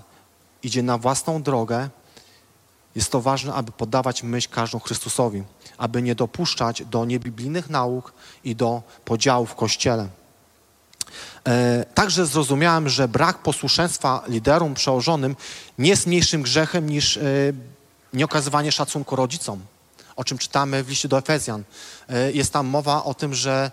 [0.63, 1.89] idzie na własną drogę,
[2.95, 5.43] jest to ważne, aby poddawać myśl każdą Chrystusowi,
[5.77, 10.07] aby nie dopuszczać do niebiblijnych nauk i do podziałów w Kościele.
[11.47, 15.35] E, także zrozumiałem, że brak posłuszeństwa liderom przełożonym
[15.79, 17.21] nie jest mniejszym grzechem niż e,
[18.13, 19.59] nieokazywanie szacunku rodzicom,
[20.15, 21.63] o czym czytamy w liście do Efezjan.
[22.09, 23.71] E, jest tam mowa o tym, że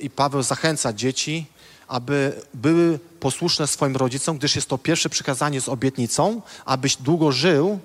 [0.00, 1.46] i Paweł zachęca dzieci,
[1.88, 7.80] aby były posłuszne swoim rodzicom, gdyż jest to pierwsze przykazanie z obietnicą, abyś długo żył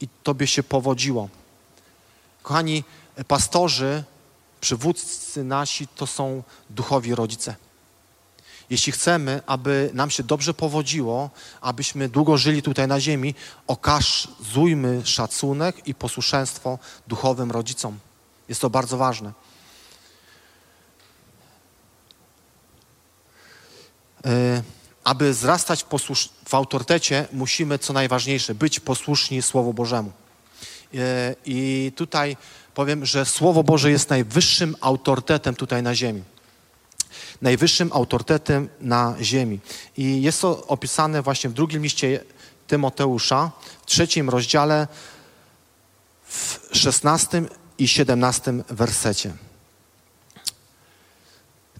[0.00, 1.28] i tobie się powodziło.
[2.42, 2.84] Kochani,
[3.28, 4.04] pastorzy,
[4.60, 7.56] przywódcy nasi to są duchowi rodzice.
[8.70, 11.30] Jeśli chcemy, aby nam się dobrze powodziło,
[11.60, 13.34] abyśmy długo żyli tutaj na ziemi,
[13.66, 17.98] okazujmy szacunek i posłuszeństwo duchowym rodzicom.
[18.48, 19.32] Jest to bardzo ważne.
[24.24, 24.62] E,
[25.08, 30.12] aby wzrastać w, posłusz- w autorytecie, musimy, co najważniejsze, być posłuszni Słowu Bożemu.
[30.94, 32.36] E, I tutaj
[32.74, 36.22] powiem, że Słowo Boże jest najwyższym autorytetem tutaj na ziemi.
[37.42, 39.60] Najwyższym autorytetem na ziemi.
[39.96, 42.24] I jest to opisane właśnie w drugim liście
[42.66, 43.50] Tymoteusza,
[43.82, 44.88] w trzecim rozdziale,
[46.28, 49.32] w szesnastym i siedemnastym wersecie.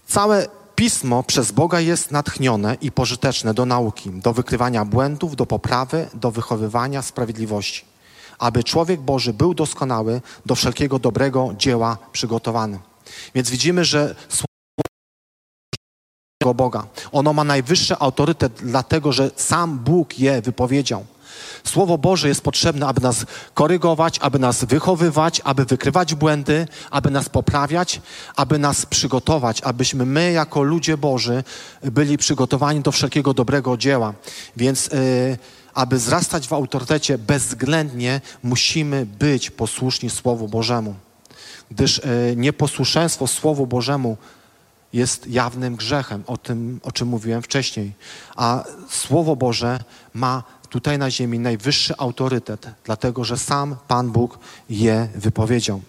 [0.07, 6.07] Całe Pismo przez Boga jest natchnione i pożyteczne do nauki, do wykrywania błędów, do poprawy,
[6.13, 7.85] do wychowywania sprawiedliwości,
[8.37, 12.79] aby człowiek Boży był doskonały, do wszelkiego dobrego dzieła przygotowany.
[13.35, 14.15] Więc widzimy, że
[16.43, 21.05] Słowo Boga, ono ma najwyższy autorytet, dlatego że sam Bóg je wypowiedział.
[21.63, 27.29] Słowo Boże jest potrzebne, aby nas korygować, aby nas wychowywać, aby wykrywać błędy, aby nas
[27.29, 28.01] poprawiać,
[28.35, 31.43] aby nas przygotować, abyśmy my, jako ludzie Boży,
[31.83, 34.13] byli przygotowani do wszelkiego dobrego dzieła.
[34.57, 35.37] Więc, yy,
[35.73, 40.95] aby wzrastać w autorytecie, bezwzględnie musimy być posłuszni Słowu Bożemu.
[41.71, 44.17] Gdyż yy, nieposłuszeństwo Słowu Bożemu
[44.93, 47.93] jest jawnym grzechem, o tym, o czym mówiłem wcześniej.
[48.35, 49.79] A Słowo Boże
[50.13, 55.81] ma tutaj na ziemi najwyższy autorytet, dlatego że sam Pan Bóg je wypowiedział.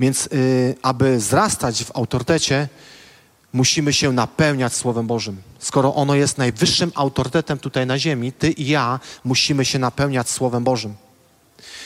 [0.00, 2.68] Więc, y, aby wzrastać w autorytecie,
[3.52, 5.42] musimy się napełniać Słowem Bożym.
[5.58, 10.64] Skoro ono jest najwyższym autorytetem tutaj na ziemi, ty i ja musimy się napełniać Słowem
[10.64, 10.94] Bożym.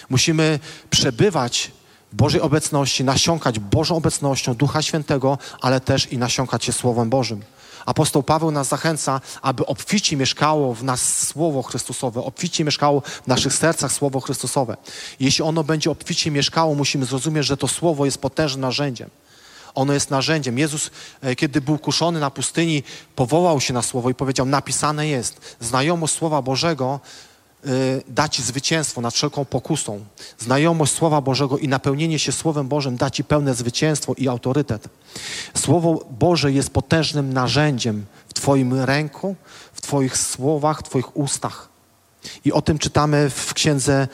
[0.08, 0.58] Musimy
[0.90, 1.72] przebywać
[2.12, 7.42] w Bożej obecności, nasiąkać Bożą obecnością Ducha Świętego, ale też i nasiąkać się Słowem Bożym.
[7.86, 13.54] Apostoł Paweł nas zachęca, aby obficie mieszkało w nas Słowo Chrystusowe, obficie mieszkało w naszych
[13.54, 14.76] sercach Słowo Chrystusowe.
[15.20, 19.10] Jeśli ono będzie obficie mieszkało, musimy zrozumieć, że to Słowo jest potężnym narzędziem.
[19.74, 20.58] Ono jest narzędziem.
[20.58, 22.82] Jezus, e, kiedy był kuszony na pustyni,
[23.16, 25.56] powołał się na Słowo i powiedział, napisane jest.
[25.60, 27.00] Znajomość Słowa Bożego
[28.08, 30.04] da Ci zwycięstwo nad wszelką pokusą.
[30.38, 34.88] Znajomość Słowa Bożego i napełnienie się Słowem Bożym da Ci pełne zwycięstwo i autorytet.
[35.56, 39.36] Słowo Boże jest potężnym narzędziem w Twoim ręku,
[39.72, 41.68] w Twoich słowach, w Twoich ustach.
[42.44, 44.08] I o tym czytamy w księdze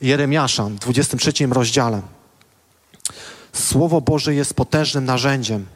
[0.00, 2.02] Jeremiasza, w 23 rozdziale.
[3.52, 5.66] Słowo Boże jest potężnym narzędziem.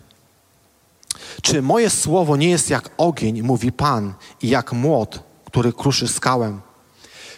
[1.42, 6.60] Czy moje słowo nie jest jak ogień, mówi Pan, i jak młot, który kruszy skałę?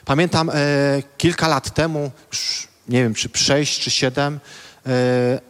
[0.04, 0.54] Pamiętam e,
[1.18, 4.40] kilka lat temu, już nie wiem, czy sześć, czy siedem,
[4.86, 5.40] e,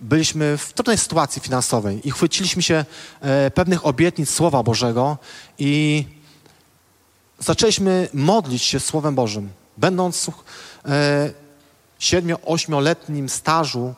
[0.00, 2.84] byliśmy w trudnej sytuacji finansowej i chwyciliśmy się
[3.20, 5.18] e, pewnych obietnic Słowa Bożego
[5.58, 6.04] i
[7.38, 9.50] zaczęliśmy modlić się Słowem Bożym.
[9.76, 10.30] Będąc
[10.84, 11.30] e,
[11.98, 13.94] siedmiu, ośmioletnim stażu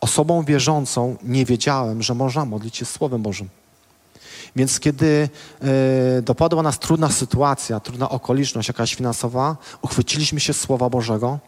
[0.00, 3.48] osobą wierzącą, nie wiedziałem, że można modlić się Słowem Bożym.
[4.56, 5.28] Więc kiedy
[6.18, 11.38] y, dopadła nas trudna sytuacja, trudna okoliczność jakaś finansowa, uchwyciliśmy się Słowa Bożego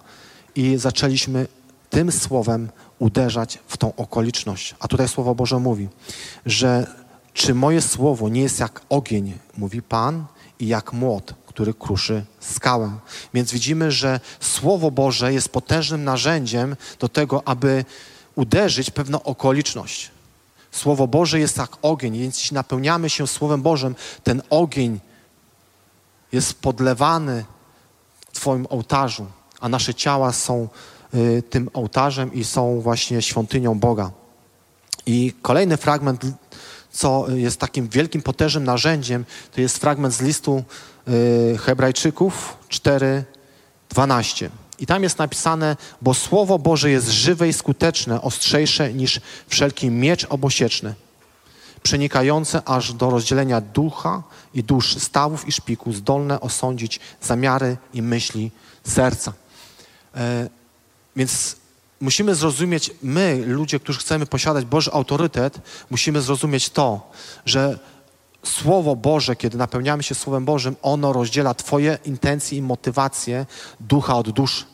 [0.54, 1.46] i zaczęliśmy
[1.90, 4.74] tym Słowem uderzać w tą okoliczność.
[4.80, 5.88] A tutaj Słowo Boże mówi,
[6.46, 6.86] że
[7.32, 10.24] czy moje Słowo nie jest jak ogień, mówi Pan,
[10.62, 12.92] i jak młot, który kruszy skałę.
[13.34, 17.84] Więc widzimy, że Słowo Boże jest potężnym narzędziem do tego, aby
[18.34, 20.10] uderzyć pewną okoliczność.
[20.72, 23.94] Słowo Boże jest jak ogień, więc jeśli napełniamy się Słowem Bożym,
[24.24, 25.00] ten ogień
[26.32, 27.44] jest podlewany
[28.32, 29.26] w Twoim ołtarzu,
[29.60, 30.68] a nasze ciała są
[31.14, 34.10] y, tym ołtarzem i są właśnie świątynią Boga.
[35.06, 36.22] I kolejny fragment,
[36.90, 40.64] co jest takim wielkim, potężnym narzędziem, to jest fragment z listu
[41.08, 44.48] y, Hebrajczyków 4:12.
[44.82, 50.26] I tam jest napisane, bo Słowo Boże jest żywe i skuteczne, ostrzejsze niż wszelki miecz
[50.28, 50.94] obosieczny,
[51.82, 54.22] przenikające aż do rozdzielenia ducha
[54.54, 58.50] i dusz, stawów i szpiku, zdolne osądzić zamiary i myśli
[58.84, 59.32] serca.
[60.14, 60.48] E,
[61.16, 61.56] więc
[62.00, 65.60] musimy zrozumieć, my, ludzie, którzy chcemy posiadać Boży autorytet,
[65.90, 67.10] musimy zrozumieć to,
[67.46, 67.78] że
[68.44, 73.46] Słowo Boże, kiedy napełniamy się Słowem Bożym, ono rozdziela Twoje intencje i motywacje
[73.80, 74.71] ducha od duszy.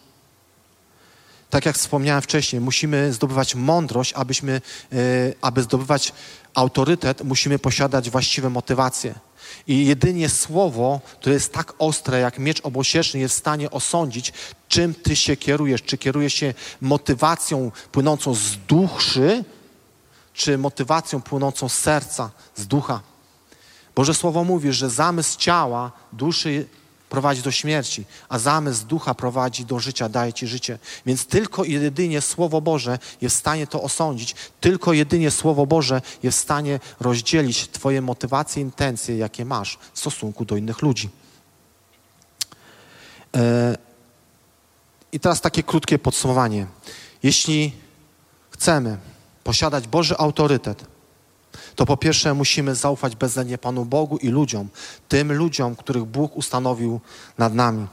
[1.50, 4.60] Tak jak wspomniałem wcześniej, musimy zdobywać mądrość, abyśmy,
[4.92, 4.98] yy,
[5.40, 6.12] aby zdobywać
[6.54, 9.14] autorytet, musimy posiadać właściwe motywacje.
[9.66, 14.32] I jedynie słowo, które jest tak ostre jak miecz obosieczny, jest w stanie osądzić,
[14.68, 15.82] czym ty się kierujesz.
[15.82, 19.44] Czy kierujesz się motywacją płynącą z duszy,
[20.34, 23.00] czy motywacją płynącą z serca, z ducha.
[23.94, 26.66] Boże Słowo mówi, że zamysł ciała, duszy
[27.08, 30.78] prowadzi do śmierci, a zamysł ducha prowadzi do życia, daje ci życie.
[31.06, 36.02] Więc tylko i jedynie Słowo Boże jest w stanie to osądzić, tylko jedynie Słowo Boże
[36.22, 41.08] jest w stanie rozdzielić Twoje motywacje, intencje, jakie masz w stosunku do innych ludzi.
[43.36, 43.76] E,
[45.12, 46.66] I teraz takie krótkie podsumowanie.
[47.22, 47.72] Jeśli
[48.50, 48.98] chcemy
[49.44, 50.97] posiadać Boży autorytet,
[51.74, 54.68] to po pierwsze musimy zaufać bezwzględnie Panu Bogu i ludziom,
[55.08, 57.00] tym ludziom, których Bóg ustanowił
[57.38, 57.86] nad nami.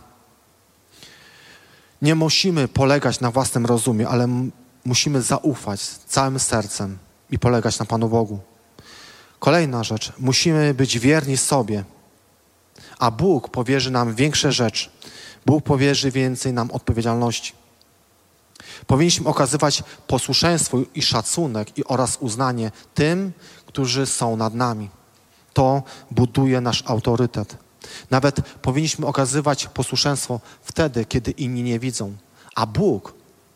[2.01, 4.27] Nie musimy polegać na własnym rozumie, ale
[4.85, 6.97] musimy zaufać całym sercem
[7.31, 8.39] i polegać na Panu Bogu.
[9.39, 11.83] Kolejna rzecz, musimy być wierni sobie,
[12.99, 14.89] a Bóg powierzy nam większe rzeczy.
[15.45, 17.53] Bóg powierzy więcej nam odpowiedzialności.
[18.87, 23.31] Powinniśmy okazywać posłuszeństwo i szacunek i oraz uznanie tym,
[23.65, 24.89] którzy są nad nami.
[25.53, 27.57] To buduje nasz autorytet.
[28.11, 32.15] Nawet powinniśmy okazywać posłuszeństwo wtedy, kiedy inni nie widzą,
[32.55, 33.13] a Bóg,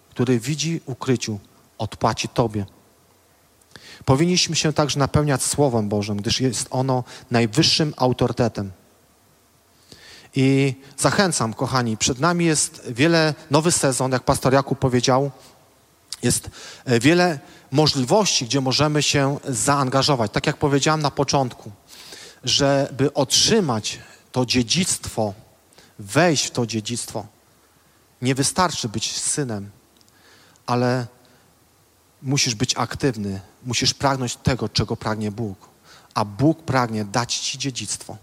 [0.09, 1.39] który widzi ukryciu,
[1.77, 2.65] odpłaci Tobie.
[4.05, 8.71] Powinniśmy się także napełniać Słowem Bożym, gdyż jest ono najwyższym autorytetem.
[10.35, 15.31] I zachęcam, kochani, przed nami jest wiele, nowy sezon, jak pastor Jakub powiedział,
[16.23, 16.49] jest
[16.85, 17.39] e, wiele
[17.71, 20.31] możliwości, gdzie możemy się zaangażować.
[20.31, 21.71] Tak jak powiedziałem na początku,
[22.43, 23.99] żeby otrzymać
[24.31, 25.33] to dziedzictwo,
[25.99, 27.25] wejść w to dziedzictwo,
[28.21, 29.69] nie wystarczy być synem,
[30.65, 31.07] ale
[32.21, 35.69] musisz być aktywny, musisz pragnąć tego, czego pragnie Bóg.
[36.13, 38.17] A Bóg pragnie dać Ci dziedzictwo.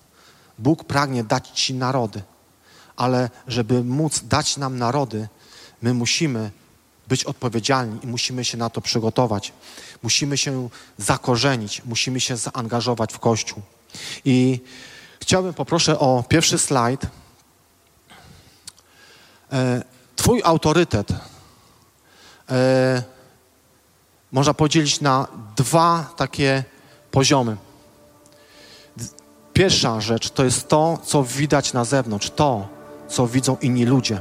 [0.58, 2.22] Bóg pragnie dać Ci narody.
[2.96, 5.28] Ale żeby móc dać nam narody,
[5.82, 6.50] my musimy
[7.08, 9.52] być odpowiedzialni i musimy się na to przygotować.
[10.02, 13.62] Musimy się zakorzenić, musimy się zaangażować w Kościół.
[14.24, 14.60] I
[15.20, 17.06] chciałbym, poproszę o pierwszy slajd.
[19.52, 19.82] E,
[20.16, 21.08] twój autorytet
[22.50, 23.02] e,
[24.32, 26.64] można podzielić na dwa takie
[27.10, 27.56] poziomy.
[29.56, 32.68] Pierwsza rzecz to jest to, co widać na zewnątrz, to,
[33.08, 34.20] co widzą inni ludzie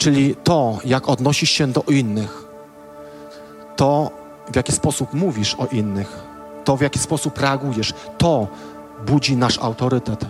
[0.00, 2.44] czyli to, jak odnosisz się do innych,
[3.76, 4.10] to,
[4.52, 6.22] w jaki sposób mówisz o innych,
[6.64, 8.48] to, w jaki sposób reagujesz, to
[9.06, 10.24] budzi nasz autorytet.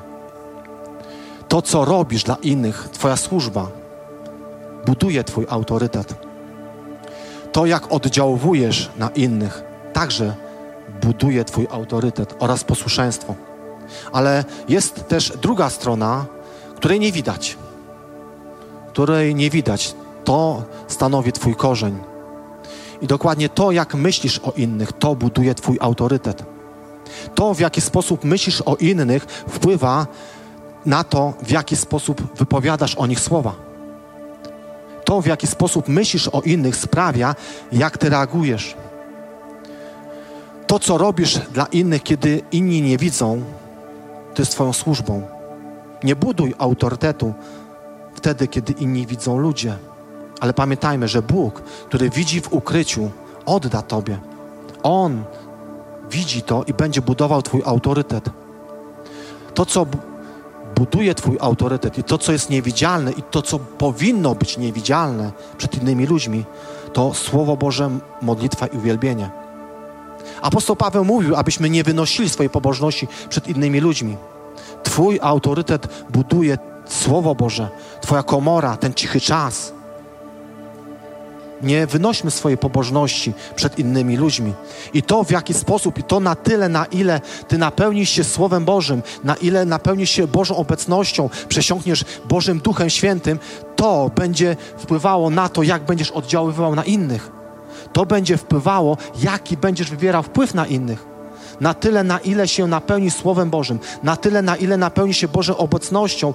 [1.48, 3.68] To, co robisz dla innych, Twoja służba,
[4.86, 6.14] buduje Twój autorytet.
[7.52, 9.62] To, jak oddziałujesz na innych,
[9.92, 10.34] także
[11.02, 13.34] buduje Twój autorytet oraz posłuszeństwo.
[14.12, 16.26] Ale jest też druga strona,
[16.76, 17.56] której nie widać
[18.90, 19.94] której nie widać.
[20.24, 21.98] To stanowi Twój korzeń.
[23.00, 26.42] I dokładnie to, jak myślisz o innych, to buduje Twój autorytet.
[27.34, 30.06] To, w jaki sposób myślisz o innych, wpływa
[30.86, 33.54] na to, w jaki sposób wypowiadasz o nich słowa.
[35.04, 37.34] To, w jaki sposób myślisz o innych, sprawia,
[37.72, 38.76] jak ty reagujesz.
[40.66, 43.42] To, co robisz dla innych, kiedy inni nie widzą,
[44.40, 45.22] to jest Twoją służbą.
[46.04, 47.34] Nie buduj autorytetu
[48.14, 49.76] wtedy, kiedy inni widzą ludzie.
[50.40, 53.10] Ale pamiętajmy, że Bóg, który widzi w ukryciu,
[53.46, 54.18] odda Tobie.
[54.82, 55.24] On
[56.10, 58.30] widzi to i będzie budował Twój autorytet.
[59.54, 59.86] To, co
[60.76, 65.82] buduje Twój autorytet i to, co jest niewidzialne i to, co powinno być niewidzialne przed
[65.82, 66.44] innymi ludźmi,
[66.92, 67.90] to Słowo Boże,
[68.22, 69.39] modlitwa i uwielbienie.
[70.42, 74.16] Apostoł Paweł mówił, abyśmy nie wynosili swojej pobożności przed innymi ludźmi.
[74.82, 77.68] Twój autorytet buduje Słowo Boże,
[78.00, 79.72] Twoja komora, ten cichy czas.
[81.62, 84.52] Nie wynośmy swojej pobożności przed innymi ludźmi.
[84.94, 88.64] I to w jaki sposób, i to na tyle, na ile Ty napełnisz się Słowem
[88.64, 93.38] Bożym, na ile napełnisz się Bożą obecnością, przesiąkniesz Bożym Duchem Świętym,
[93.76, 97.39] to będzie wpływało na to, jak będziesz oddziaływał na innych.
[97.92, 101.06] To będzie wpływało, jaki będziesz wywierał wpływ na innych.
[101.60, 105.56] Na tyle, na ile się napełni Słowem Bożym, na tyle, na ile napełni się Bożą
[105.56, 106.34] obecnością,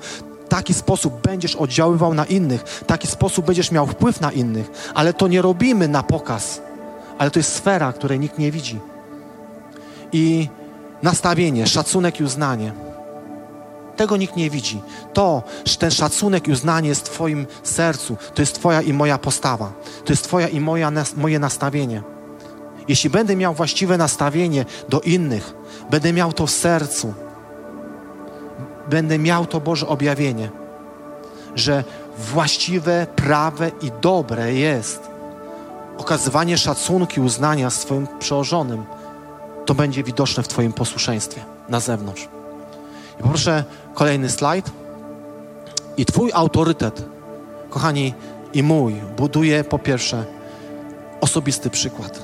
[0.50, 5.28] taki sposób będziesz oddziaływał na innych, taki sposób będziesz miał wpływ na innych, ale to
[5.28, 6.62] nie robimy na pokaz,
[7.18, 8.80] ale to jest sfera, której nikt nie widzi.
[10.12, 10.50] I
[11.04, 12.85] nastawienie, szacunek i uznanie.
[13.96, 14.82] Tego nikt nie widzi.
[15.14, 19.18] To, że ten szacunek i uznanie jest w Twoim sercu, to jest Twoja i moja
[19.18, 19.74] postawa,
[20.06, 22.02] to jest Twoja i moja, moje nastawienie.
[22.88, 25.54] Jeśli będę miał właściwe nastawienie do innych,
[25.90, 27.14] będę miał to w sercu,
[28.90, 30.50] będę miał to Boże objawienie,
[31.56, 31.84] że
[32.18, 35.00] właściwe, prawe i dobre jest
[35.98, 38.86] okazywanie szacunku i uznania swoim przełożonym,
[39.66, 42.35] to będzie widoczne w Twoim posłuszeństwie na zewnątrz.
[43.20, 43.64] I poproszę
[43.94, 44.72] kolejny slajd.
[45.98, 47.06] I Twój autorytet,
[47.70, 48.14] kochani,
[48.54, 50.26] i mój, buduje po pierwsze
[51.22, 52.24] osobisty przykład,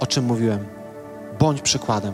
[0.00, 0.66] o czym mówiłem.
[1.38, 2.12] Bądź przykładem.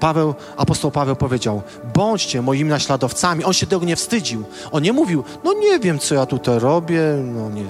[0.00, 1.62] Paweł, apostoł Paweł powiedział:
[1.94, 3.44] bądźcie moimi naśladowcami.
[3.44, 4.44] On się tego nie wstydził.
[4.72, 7.66] On nie mówił: No nie wiem, co ja tutaj robię, no nie.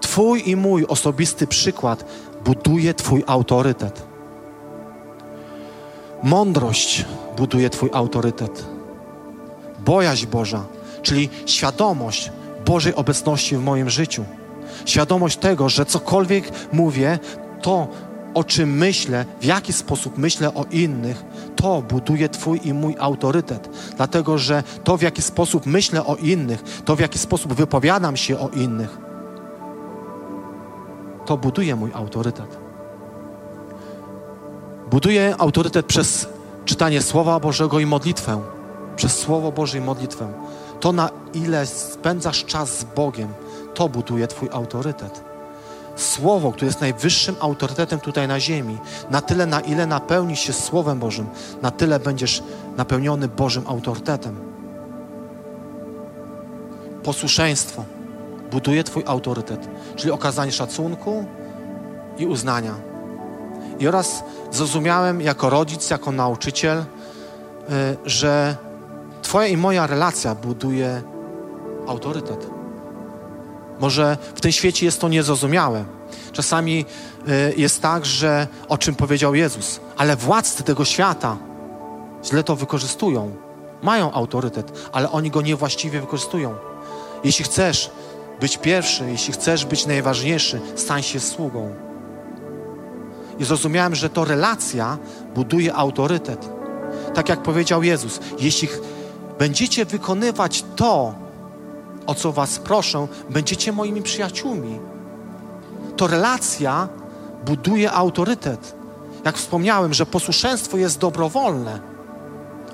[0.00, 2.04] Twój i mój osobisty przykład
[2.44, 4.02] buduje Twój autorytet.
[6.22, 7.04] Mądrość
[7.36, 8.73] buduje Twój autorytet.
[9.84, 10.64] Bojaźń Boża,
[11.02, 12.32] czyli świadomość
[12.66, 14.24] Bożej obecności w moim życiu.
[14.86, 17.18] Świadomość tego, że cokolwiek mówię,
[17.62, 17.88] to
[18.34, 21.24] o czym myślę, w jaki sposób myślę o innych,
[21.56, 23.70] to buduje Twój i mój autorytet.
[23.96, 28.38] Dlatego, że to, w jaki sposób myślę o innych, to, w jaki sposób wypowiadam się
[28.38, 28.98] o innych,
[31.26, 32.58] to buduje mój autorytet.
[34.90, 36.28] Buduje autorytet przez
[36.64, 38.53] czytanie Słowa Bożego i modlitwę.
[38.96, 40.32] Przez Słowo Boże i modlitwę.
[40.80, 43.28] To, na ile spędzasz czas z Bogiem,
[43.74, 45.24] to buduje Twój autorytet.
[45.96, 48.78] Słowo, które jest najwyższym autorytetem tutaj na ziemi,
[49.10, 51.26] na tyle, na ile napełnisz się Słowem Bożym,
[51.62, 52.42] na tyle będziesz
[52.76, 54.36] napełniony Bożym autorytetem.
[57.02, 57.84] Posłuszeństwo
[58.50, 61.24] buduje Twój autorytet, czyli okazanie szacunku
[62.18, 62.74] i uznania.
[63.78, 66.84] I oraz zrozumiałem jako rodzic, jako nauczyciel, y,
[68.04, 68.56] że
[69.24, 71.02] Twoja i moja relacja buduje
[71.86, 72.46] autorytet.
[73.80, 75.84] Może w tym świecie jest to niezrozumiałe.
[76.32, 76.84] Czasami
[77.28, 81.36] y, jest tak, że o czym powiedział Jezus, ale władcy tego świata
[82.24, 83.36] źle to wykorzystują.
[83.82, 86.54] Mają autorytet, ale oni go niewłaściwie wykorzystują.
[87.24, 87.90] Jeśli chcesz
[88.40, 91.74] być pierwszy, jeśli chcesz być najważniejszy, stań się sługą.
[93.38, 94.98] I zrozumiałem, że to relacja
[95.34, 96.48] buduje autorytet.
[97.14, 98.68] Tak jak powiedział Jezus, jeśli
[99.38, 101.14] będziecie wykonywać to,
[102.06, 104.80] o co Was proszę, będziecie moimi przyjaciółmi.
[105.96, 106.88] To relacja
[107.46, 108.74] buduje autorytet.
[109.24, 111.80] Jak wspomniałem, że posłuszeństwo jest dobrowolne.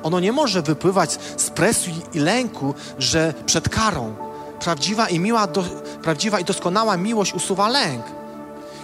[0.02, 4.14] Ono nie może wypływać z presji i lęku, że przed karą.
[4.60, 5.64] Prawdziwa i, miła do,
[6.02, 8.04] prawdziwa i doskonała miłość usuwa lęk.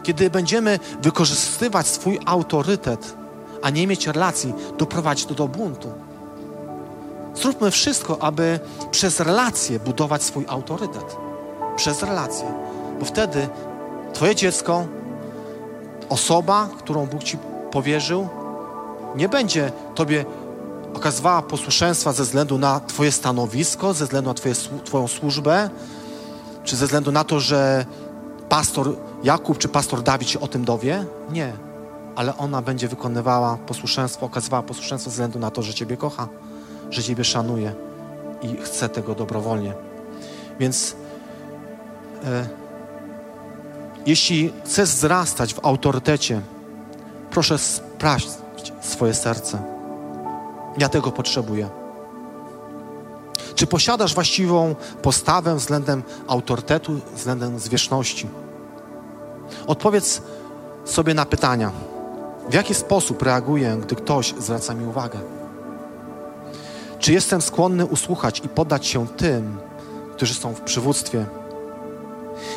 [0.03, 3.15] Kiedy będziemy wykorzystywać swój autorytet,
[3.63, 5.93] a nie mieć relacji, doprowadzi to do buntu.
[7.37, 8.61] Zróbmy wszystko, aby
[8.91, 11.17] przez relacje budować swój autorytet.
[11.77, 12.47] Przez relacje.
[13.01, 13.49] Bo wtedy
[14.13, 14.87] Twoje dziecko,
[16.09, 17.39] osoba, którą Bóg Ci
[17.71, 18.29] powierzył,
[19.17, 20.25] nie będzie Tobie
[20.95, 25.71] okazywała posłuszeństwa ze względu na Twoje stanowisko, ze względu na twoje, Twoją służbę,
[26.65, 27.87] czy ze względu na to, że
[28.49, 31.05] pastor Jakub czy pastor Dawid się o tym dowie.
[31.31, 31.53] Nie.
[32.17, 36.29] Ale ona będzie wykonywała posłuszeństwo, okazywała posłuszeństwo ze względu na to, że Ciebie kocha
[36.91, 37.75] że Ciebie szanuje
[38.43, 39.75] i chce tego dobrowolnie.
[40.61, 40.97] Więc
[42.25, 42.49] e,
[44.07, 46.41] jeśli chcesz wzrastać w autorytecie,
[47.31, 48.27] proszę sprawdź
[48.81, 49.63] swoje serce.
[50.79, 51.69] Ja tego potrzebuję.
[53.55, 58.29] Czy posiadasz właściwą postawę względem autorytetu, względem zwierzchności?
[59.67, 60.23] Odpowiedz
[60.85, 61.73] sobie na pytania.
[62.51, 65.19] W jaki sposób reaguję, gdy ktoś zwraca mi uwagę?
[67.07, 69.59] Czy jestem skłonny usłuchać i poddać się tym,
[70.17, 71.27] którzy są w przywództwie?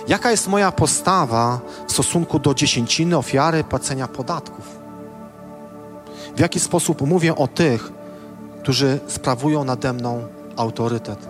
[0.07, 4.79] Jaka jest moja postawa w stosunku do dziesięciny, ofiary, płacenia podatków?
[6.35, 7.91] W jaki sposób mówię o tych,
[8.61, 11.27] którzy sprawują nade mną autorytet?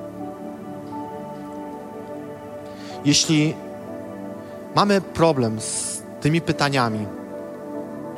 [3.06, 3.56] Jeśli
[4.76, 7.08] mamy problem z tymi pytaniami,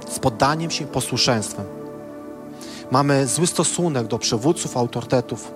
[0.10, 1.81] z poddaniem się posłuszeństwem,
[2.92, 5.52] mamy zły stosunek do przywódców, autorytetów,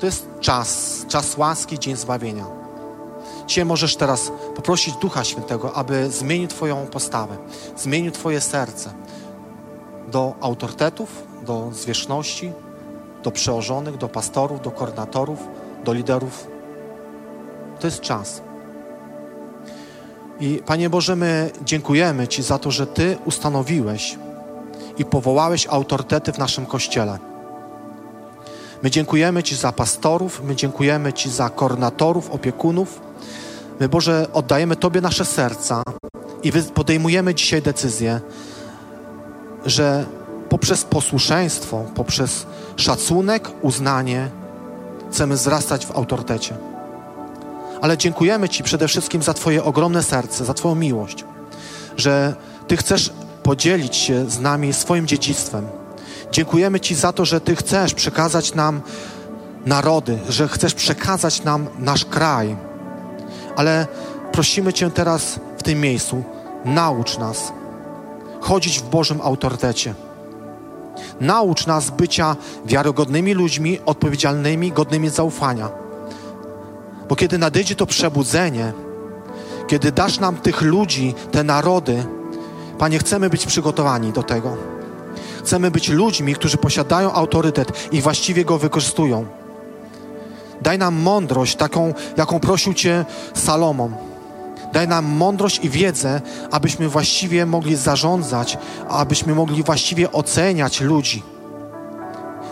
[0.00, 2.46] to jest czas, czas łaski, dzień zbawienia.
[3.46, 7.36] Dzisiaj możesz teraz poprosić Ducha Świętego, aby zmienił Twoją postawę,
[7.76, 8.92] zmienił Twoje serce
[10.12, 12.52] do autorytetów, do zwierzchności,
[13.22, 15.38] do przełożonych, do pastorów, do koordynatorów,
[15.84, 16.46] do liderów.
[17.80, 18.42] To jest czas.
[20.40, 24.18] I Panie Boże, my dziękujemy Ci za to, że Ty ustanowiłeś
[24.98, 27.18] i powołałeś autorytety w naszym kościele.
[28.82, 33.00] My dziękujemy Ci za pastorów, my dziękujemy Ci za koordynatorów, opiekunów.
[33.80, 35.82] My, Boże, oddajemy Tobie nasze serca
[36.42, 38.20] i podejmujemy dzisiaj decyzję,
[39.66, 40.06] że
[40.48, 44.30] poprzez posłuszeństwo, poprzez szacunek, uznanie
[45.10, 46.56] chcemy wzrastać w autorytecie.
[47.80, 51.24] Ale dziękujemy Ci przede wszystkim za Twoje ogromne serce, za Twoją miłość,
[51.96, 52.34] że
[52.68, 53.12] Ty chcesz
[53.46, 55.66] podzielić się z nami swoim dziedzictwem.
[56.32, 58.80] Dziękujemy Ci za to, że Ty chcesz przekazać nam
[59.66, 62.56] narody, że chcesz przekazać nam nasz kraj.
[63.56, 63.86] Ale
[64.32, 66.24] prosimy Cię teraz w tym miejscu,
[66.64, 67.52] naucz nas
[68.40, 69.94] chodzić w Bożym autorytecie.
[71.20, 75.68] Naucz nas bycia wiarygodnymi ludźmi, odpowiedzialnymi, godnymi zaufania.
[77.08, 78.72] Bo kiedy nadejdzie to przebudzenie,
[79.66, 82.06] kiedy dasz nam tych ludzi, te narody,
[82.78, 84.56] Panie, chcemy być przygotowani do tego.
[85.44, 89.26] Chcemy być ludźmi, którzy posiadają autorytet i właściwie go wykorzystują.
[90.62, 93.04] Daj nam mądrość, taką, jaką prosił Cię
[93.34, 93.94] Salomon.
[94.72, 96.20] Daj nam mądrość i wiedzę,
[96.50, 98.58] abyśmy właściwie mogli zarządzać,
[98.88, 101.22] abyśmy mogli właściwie oceniać ludzi.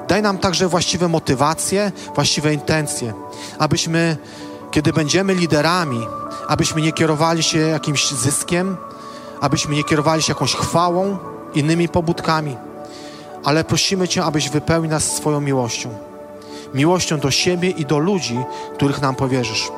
[0.09, 3.13] Daj nam także właściwe motywacje, właściwe intencje,
[3.59, 4.17] abyśmy,
[4.71, 6.07] kiedy będziemy liderami,
[6.49, 8.77] abyśmy nie kierowali się jakimś zyskiem,
[9.45, 11.19] abyśmy nie kierowali się jakąś chwałą,
[11.55, 12.57] innymi pobudkami,
[13.45, 15.89] ale prosimy Cię, abyś wypełnił nas swoją miłością.
[16.75, 18.39] Miłością do siebie i do ludzi,
[18.75, 19.73] których nam powierzysz.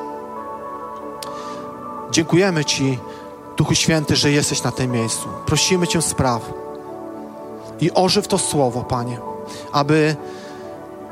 [2.11, 2.99] Dziękujemy Ci,
[3.57, 5.27] Duchu Święty, że jesteś na tym miejscu.
[5.45, 6.53] Prosimy Cię spraw
[7.79, 9.19] i ożyw to słowo, Panie,
[9.71, 10.15] aby